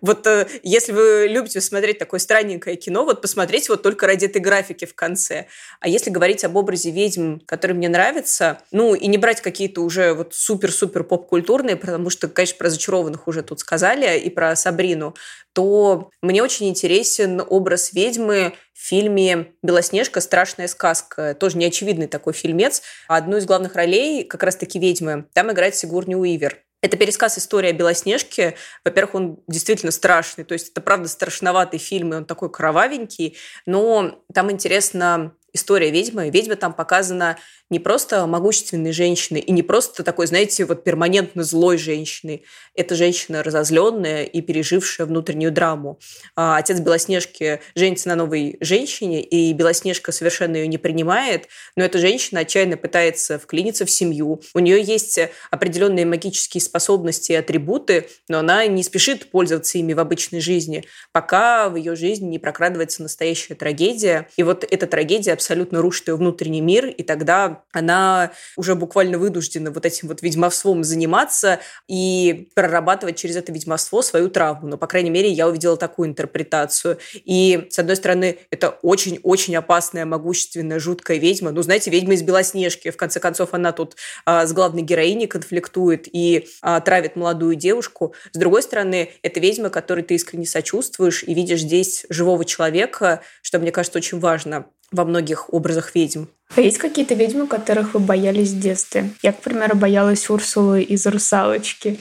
Вот 0.00 0.26
э, 0.26 0.48
если 0.64 0.90
вы 0.90 1.26
любите 1.28 1.60
смотреть 1.60 1.98
такое 1.98 2.18
странненькое 2.18 2.74
кино, 2.74 3.04
вот 3.04 3.22
посмотрите 3.22 3.66
вот 3.68 3.82
только 3.82 4.08
ради 4.08 4.24
этой 4.24 4.40
графики 4.40 4.84
в 4.84 4.94
конце. 4.96 5.46
А 5.78 5.88
если 5.88 6.10
говорить 6.10 6.42
об 6.44 6.56
образе 6.56 6.90
ведьм, 6.90 7.38
который 7.46 7.72
мне 7.72 7.88
нравится, 7.88 8.58
ну, 8.72 8.94
и 8.96 9.06
не 9.06 9.16
брать 9.16 9.40
какие-то 9.40 9.80
уже 9.82 10.12
вот 10.14 10.34
супер-супер 10.34 11.04
поп-культурные, 11.04 11.76
потому 11.76 12.10
что, 12.10 12.26
конечно, 12.26 12.56
про 12.58 12.70
зачарованных 12.70 13.28
уже 13.28 13.42
тут 13.42 13.60
сказали, 13.60 14.18
и 14.18 14.28
про 14.28 14.56
Сабрину, 14.56 15.14
то 15.52 16.10
мне 16.22 16.42
очень 16.42 16.68
интересен 16.68 17.42
образ 17.46 17.92
ведьмы 17.92 18.54
фильме 18.74 19.52
«Белоснежка. 19.62 20.20
Страшная 20.20 20.68
сказка». 20.68 21.34
Тоже 21.34 21.58
неочевидный 21.58 22.06
такой 22.06 22.32
фильмец. 22.32 22.82
Одну 23.08 23.36
из 23.36 23.46
главных 23.46 23.74
ролей, 23.74 24.24
как 24.24 24.42
раз-таки 24.42 24.78
ведьмы, 24.78 25.26
там 25.32 25.50
играет 25.52 25.74
Сигурни 25.76 26.14
Уивер. 26.14 26.58
Это 26.82 26.96
пересказ 26.96 27.38
истории 27.38 27.70
о 27.70 27.72
Белоснежке. 27.72 28.56
Во-первых, 28.84 29.14
он 29.14 29.38
действительно 29.46 29.92
страшный, 29.92 30.42
то 30.42 30.52
есть 30.52 30.70
это 30.70 30.80
правда 30.80 31.08
страшноватый 31.08 31.78
фильм, 31.78 32.12
и 32.12 32.16
он 32.16 32.24
такой 32.24 32.50
кровавенький, 32.50 33.36
но 33.66 34.24
там 34.34 34.50
интересно 34.50 35.36
история 35.52 35.90
ведьмы. 35.90 36.30
Ведьма 36.30 36.56
там 36.56 36.72
показана 36.72 37.38
не 37.72 37.78
просто 37.78 38.26
могущественной 38.26 38.92
женщиной 38.92 39.40
и 39.40 39.50
не 39.50 39.62
просто 39.62 40.04
такой, 40.04 40.26
знаете, 40.26 40.66
вот 40.66 40.84
перманентно 40.84 41.42
злой 41.42 41.78
женщиной. 41.78 42.44
Это 42.74 42.94
женщина 42.94 43.42
разозленная 43.42 44.24
и 44.24 44.42
пережившая 44.42 45.06
внутреннюю 45.06 45.50
драму. 45.52 45.98
А 46.36 46.58
отец 46.58 46.80
Белоснежки 46.80 47.60
женится 47.74 48.10
на 48.10 48.16
новой 48.16 48.58
женщине, 48.60 49.22
и 49.22 49.52
Белоснежка 49.54 50.12
совершенно 50.12 50.56
ее 50.56 50.66
не 50.66 50.76
принимает, 50.76 51.48
но 51.74 51.82
эта 51.82 51.98
женщина 51.98 52.40
отчаянно 52.40 52.76
пытается 52.76 53.38
вклиниться 53.38 53.86
в 53.86 53.90
семью. 53.90 54.42
У 54.52 54.58
нее 54.58 54.82
есть 54.82 55.18
определенные 55.50 56.04
магические 56.04 56.60
способности 56.60 57.32
и 57.32 57.36
атрибуты, 57.36 58.08
но 58.28 58.40
она 58.40 58.66
не 58.66 58.82
спешит 58.82 59.30
пользоваться 59.30 59.78
ими 59.78 59.94
в 59.94 59.98
обычной 59.98 60.40
жизни, 60.40 60.84
пока 61.12 61.70
в 61.70 61.76
ее 61.76 61.96
жизни 61.96 62.26
не 62.26 62.38
прокрадывается 62.38 63.02
настоящая 63.02 63.54
трагедия. 63.54 64.28
И 64.36 64.42
вот 64.42 64.62
эта 64.70 64.86
трагедия 64.86 65.32
абсолютно 65.32 65.80
рушит 65.80 66.08
ее 66.08 66.16
внутренний 66.16 66.60
мир, 66.60 66.86
и 66.86 67.02
тогда 67.02 67.61
она 67.72 68.32
уже 68.56 68.74
буквально 68.74 69.18
вынуждена 69.18 69.70
вот 69.70 69.86
этим 69.86 70.08
вот 70.08 70.22
ведьмовством 70.22 70.84
заниматься 70.84 71.60
и 71.88 72.50
прорабатывать 72.54 73.16
через 73.16 73.36
это 73.36 73.52
ведьмовство 73.52 74.02
свою 74.02 74.28
травму. 74.28 74.68
Но, 74.68 74.76
по 74.76 74.86
крайней 74.86 75.10
мере, 75.10 75.30
я 75.30 75.48
увидела 75.48 75.76
такую 75.76 76.08
интерпретацию. 76.08 76.98
И, 77.14 77.66
с 77.70 77.78
одной 77.78 77.96
стороны, 77.96 78.38
это 78.50 78.70
очень-очень 78.82 79.56
опасная, 79.56 80.04
могущественная, 80.04 80.78
жуткая 80.78 81.18
ведьма. 81.18 81.50
Ну, 81.50 81.62
знаете, 81.62 81.90
ведьма 81.90 82.14
из 82.14 82.22
Белоснежки. 82.22 82.90
В 82.90 82.96
конце 82.96 83.20
концов, 83.20 83.54
она 83.54 83.72
тут 83.72 83.96
а, 84.26 84.46
с 84.46 84.52
главной 84.52 84.82
героиней 84.82 85.26
конфликтует 85.26 86.08
и 86.12 86.48
а, 86.60 86.80
травит 86.80 87.16
молодую 87.16 87.54
девушку. 87.54 88.14
С 88.32 88.38
другой 88.38 88.62
стороны, 88.62 89.12
это 89.22 89.40
ведьма, 89.40 89.70
которой 89.70 90.02
ты 90.02 90.14
искренне 90.14 90.46
сочувствуешь 90.46 91.22
и 91.22 91.34
видишь 91.34 91.60
здесь 91.60 92.06
живого 92.08 92.44
человека, 92.44 93.22
что, 93.40 93.58
мне 93.58 93.72
кажется, 93.72 93.98
очень 93.98 94.18
важно 94.20 94.66
во 94.92 95.04
многих 95.04 95.52
образах 95.52 95.94
ведьм. 95.94 96.26
А 96.54 96.60
есть 96.60 96.78
какие-то 96.78 97.14
ведьмы, 97.14 97.46
которых 97.46 97.94
вы 97.94 98.00
боялись 98.00 98.50
в 98.50 98.60
детстве? 98.60 99.10
Я, 99.22 99.32
к 99.32 99.40
примеру, 99.40 99.76
боялась 99.76 100.28
Урсулы 100.28 100.82
из 100.82 101.06
«Русалочки». 101.06 101.98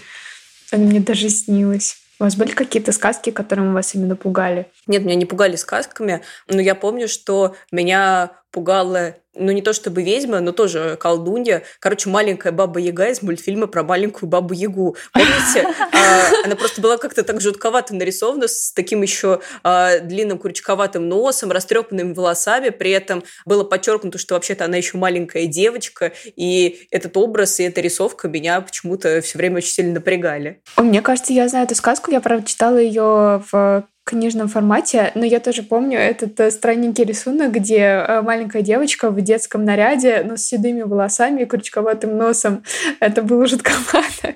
Она 0.72 0.86
мне 0.86 1.00
даже 1.00 1.30
снилась. 1.30 1.98
У 2.20 2.24
вас 2.24 2.36
были 2.36 2.52
какие-то 2.52 2.92
сказки, 2.92 3.32
которым 3.32 3.74
вас 3.74 3.96
именно 3.96 4.16
пугали? 4.16 4.68
Нет, 4.86 5.04
меня 5.04 5.16
не 5.16 5.26
пугали 5.26 5.56
сказками, 5.56 6.22
но 6.48 6.62
я 6.62 6.76
помню, 6.76 7.08
что 7.08 7.56
меня 7.72 8.32
пугала 8.52 9.16
ну, 9.36 9.52
не 9.52 9.62
то 9.62 9.74
чтобы 9.74 10.04
ведьма, 10.04 10.40
но 10.42 10.52
тоже 10.52 10.98
колдунья. 11.00 11.64
Короче, 11.80 12.10
маленькая 12.10 12.52
баба-яга 12.52 13.10
из 13.10 13.22
мультфильма 13.22 13.68
про 13.68 13.84
маленькую 13.84 14.30
бабу-ягу. 14.30 14.96
Помните? 15.14 15.68
А, 15.94 16.46
она 16.46 16.56
просто 16.56 16.82
была 16.82 16.98
как-то 16.98 17.22
так 17.22 17.42
жутковато 17.42 17.94
нарисована, 17.94 18.48
с 18.48 18.72
таким 18.74 19.02
еще 19.04 19.42
а, 19.62 20.00
длинным 20.00 20.40
крючковатым 20.40 21.08
носом, 21.08 21.52
растрепанными 21.52 22.14
волосами. 22.14 22.70
При 22.70 22.92
этом 22.92 23.24
было 23.46 23.64
подчеркнуто, 23.64 24.18
что 24.18 24.34
вообще-то 24.34 24.66
она 24.66 24.78
еще 24.78 24.98
маленькая 24.98 25.46
девочка. 25.46 26.14
И 26.36 26.88
этот 26.92 27.18
образ 27.18 27.60
и 27.60 27.64
эта 27.64 27.82
рисовка 27.82 28.30
меня 28.30 28.62
почему-то 28.62 29.22
все 29.22 29.38
время 29.38 29.58
очень 29.58 29.74
сильно 29.74 29.94
напрягали. 29.94 30.62
Мне 30.78 31.02
кажется, 31.02 31.34
я 31.34 31.48
знаю 31.48 31.66
эту 31.66 31.76
сказку. 31.76 32.10
Я, 32.10 32.22
правда, 32.22 32.48
читала 32.48 32.78
ее 32.78 33.44
в 33.52 33.86
книжном 34.04 34.48
формате, 34.48 35.12
но 35.16 35.26
я 35.26 35.40
тоже 35.40 35.64
помню 35.64 36.00
этот 36.00 36.40
э, 36.40 36.52
странненький 36.52 37.04
рисунок, 37.04 37.52
где 37.52 37.78
э, 37.78 38.22
маленькая 38.22 38.62
девочка 38.62 39.10
в 39.10 39.22
детском 39.22 39.64
наряде, 39.64 40.24
но 40.24 40.38
с 40.38 40.44
седыми 40.44 40.82
волосами 40.82 41.42
и 41.42 41.46
крючковатым 41.46 42.18
носом. 42.18 42.64
Это 43.00 43.22
было 43.22 43.46
жутковато. 43.48 44.36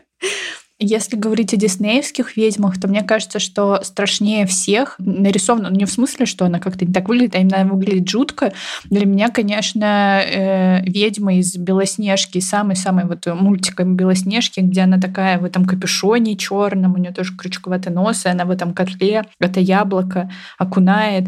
Если 0.77 1.15
говорить 1.15 1.53
о 1.53 1.57
диснеевских 1.57 2.35
ведьмах, 2.35 2.77
то 2.79 2.89
мне 2.89 3.01
кажется, 3.01 3.39
что 3.39 3.79
страшнее 3.81 4.45
всех 4.45 4.95
нарисовано, 4.99 5.69
ну, 5.69 5.77
не 5.77 5.85
в 5.85 5.89
смысле, 5.89 6.25
что 6.25 6.45
она 6.45 6.59
как-то 6.59 6.85
не 6.85 6.91
так 6.91 7.07
выглядит, 7.07 7.35
а 7.35 7.39
именно 7.39 7.61
она 7.61 7.71
выглядит 7.71 8.09
жутко. 8.09 8.51
Для 8.89 9.05
меня, 9.05 9.29
конечно, 9.29 10.21
э, 10.21 10.81
ведьма 10.83 11.35
из 11.35 11.55
Белоснежки, 11.55 12.39
самый-самый 12.39 13.05
вот 13.05 13.25
мультик 13.25 13.79
Белоснежки, 13.79 14.59
где 14.59 14.81
она 14.81 14.99
такая 14.99 15.39
в 15.39 15.45
этом 15.45 15.63
капюшоне 15.63 16.35
черном, 16.35 16.95
у 16.95 16.97
нее 16.97 17.13
тоже 17.13 17.38
крючковатый 17.38 17.93
нос, 17.93 18.25
и 18.25 18.29
она 18.29 18.43
в 18.43 18.51
этом 18.51 18.73
котле 18.73 19.23
это 19.39 19.61
яблоко 19.61 20.29
окунает 20.57 21.25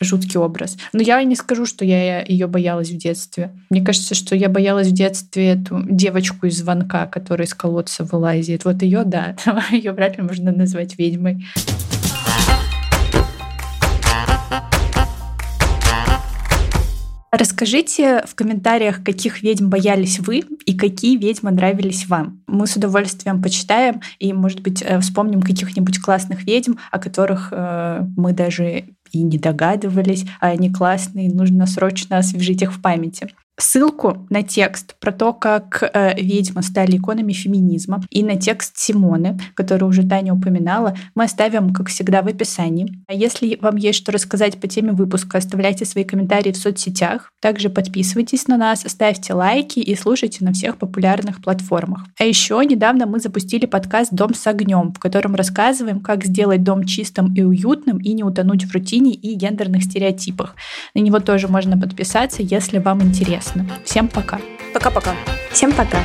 жуткий 0.00 0.40
образ. 0.40 0.78
Но 0.92 1.02
я 1.02 1.22
не 1.22 1.36
скажу, 1.36 1.66
что 1.66 1.84
я 1.84 2.22
ее 2.22 2.46
боялась 2.46 2.90
в 2.90 2.96
детстве. 2.96 3.52
Мне 3.68 3.84
кажется, 3.84 4.14
что 4.14 4.34
я 4.34 4.48
боялась 4.48 4.88
в 4.88 4.92
детстве 4.92 5.52
эту 5.52 5.82
девочку 5.82 6.46
из 6.46 6.58
звонка, 6.58 7.06
которая 7.06 7.46
из 7.46 7.54
колодца 7.54 8.04
вылазит. 8.04 8.64
Вот 8.64 8.82
ее, 8.82 9.04
да, 9.04 9.36
ее 9.70 9.92
вряд 9.92 10.16
ли 10.16 10.22
можно 10.22 10.52
назвать 10.52 10.98
ведьмой. 10.98 11.44
Расскажите 17.32 18.24
в 18.26 18.34
комментариях, 18.34 19.04
каких 19.04 19.42
ведьм 19.42 19.68
боялись 19.68 20.18
вы 20.18 20.42
и 20.66 20.76
какие 20.76 21.16
ведьмы 21.16 21.52
нравились 21.52 22.08
вам. 22.08 22.42
Мы 22.48 22.66
с 22.66 22.74
удовольствием 22.74 23.40
почитаем 23.40 24.00
и, 24.18 24.32
может 24.32 24.60
быть, 24.62 24.82
э, 24.82 24.98
вспомним 24.98 25.40
каких-нибудь 25.40 26.00
классных 26.00 26.42
ведьм, 26.42 26.72
о 26.90 26.98
которых 26.98 27.50
э, 27.52 28.02
мы 28.16 28.32
даже 28.32 28.86
и 29.12 29.22
не 29.22 29.38
догадывались, 29.38 30.24
а 30.40 30.48
они 30.48 30.70
классные, 30.70 31.32
нужно 31.32 31.66
срочно 31.66 32.18
освежить 32.18 32.62
их 32.62 32.72
в 32.72 32.80
памяти. 32.80 33.28
Ссылку 33.60 34.26
на 34.30 34.42
текст 34.42 34.96
про 35.00 35.12
то, 35.12 35.34
как 35.34 35.82
э, 35.82 36.14
ведьмы 36.18 36.62
стали 36.62 36.96
иконами 36.96 37.34
феминизма, 37.34 38.02
и 38.08 38.22
на 38.22 38.36
текст 38.36 38.78
Симоны, 38.78 39.38
который 39.54 39.84
уже 39.84 40.02
Таня 40.02 40.32
упоминала, 40.32 40.96
мы 41.14 41.24
оставим, 41.24 41.74
как 41.74 41.88
всегда, 41.88 42.22
в 42.22 42.26
описании. 42.26 43.04
А 43.06 43.12
если 43.12 43.58
вам 43.60 43.76
есть 43.76 43.98
что 43.98 44.12
рассказать 44.12 44.58
по 44.58 44.66
теме 44.66 44.92
выпуска, 44.92 45.36
оставляйте 45.36 45.84
свои 45.84 46.04
комментарии 46.04 46.52
в 46.52 46.56
соцсетях. 46.56 47.30
Также 47.40 47.68
подписывайтесь 47.68 48.48
на 48.48 48.56
нас, 48.56 48.82
ставьте 48.86 49.34
лайки 49.34 49.78
и 49.78 49.94
слушайте 49.94 50.42
на 50.42 50.52
всех 50.52 50.78
популярных 50.78 51.42
платформах. 51.42 52.06
А 52.18 52.24
еще 52.24 52.62
недавно 52.64 53.04
мы 53.04 53.20
запустили 53.20 53.66
подкаст 53.66 54.10
«Дом 54.12 54.32
с 54.32 54.46
огнем», 54.46 54.94
в 54.94 54.98
котором 54.98 55.34
рассказываем, 55.34 56.00
как 56.00 56.24
сделать 56.24 56.62
дом 56.62 56.84
чистым 56.84 57.34
и 57.34 57.42
уютным 57.42 57.98
и 57.98 58.14
не 58.14 58.24
утонуть 58.24 58.64
в 58.64 58.72
рутине 58.72 59.12
и 59.12 59.34
гендерных 59.34 59.84
стереотипах. 59.84 60.56
На 60.94 61.00
него 61.00 61.20
тоже 61.20 61.46
можно 61.46 61.78
подписаться, 61.78 62.42
если 62.42 62.78
вам 62.78 63.02
интересно 63.02 63.49
интересно. 63.50 63.64
Всем 63.84 64.08
пока. 64.08 64.40
Пока-пока. 64.72 65.14
Всем 65.52 65.72
пока. 65.72 65.98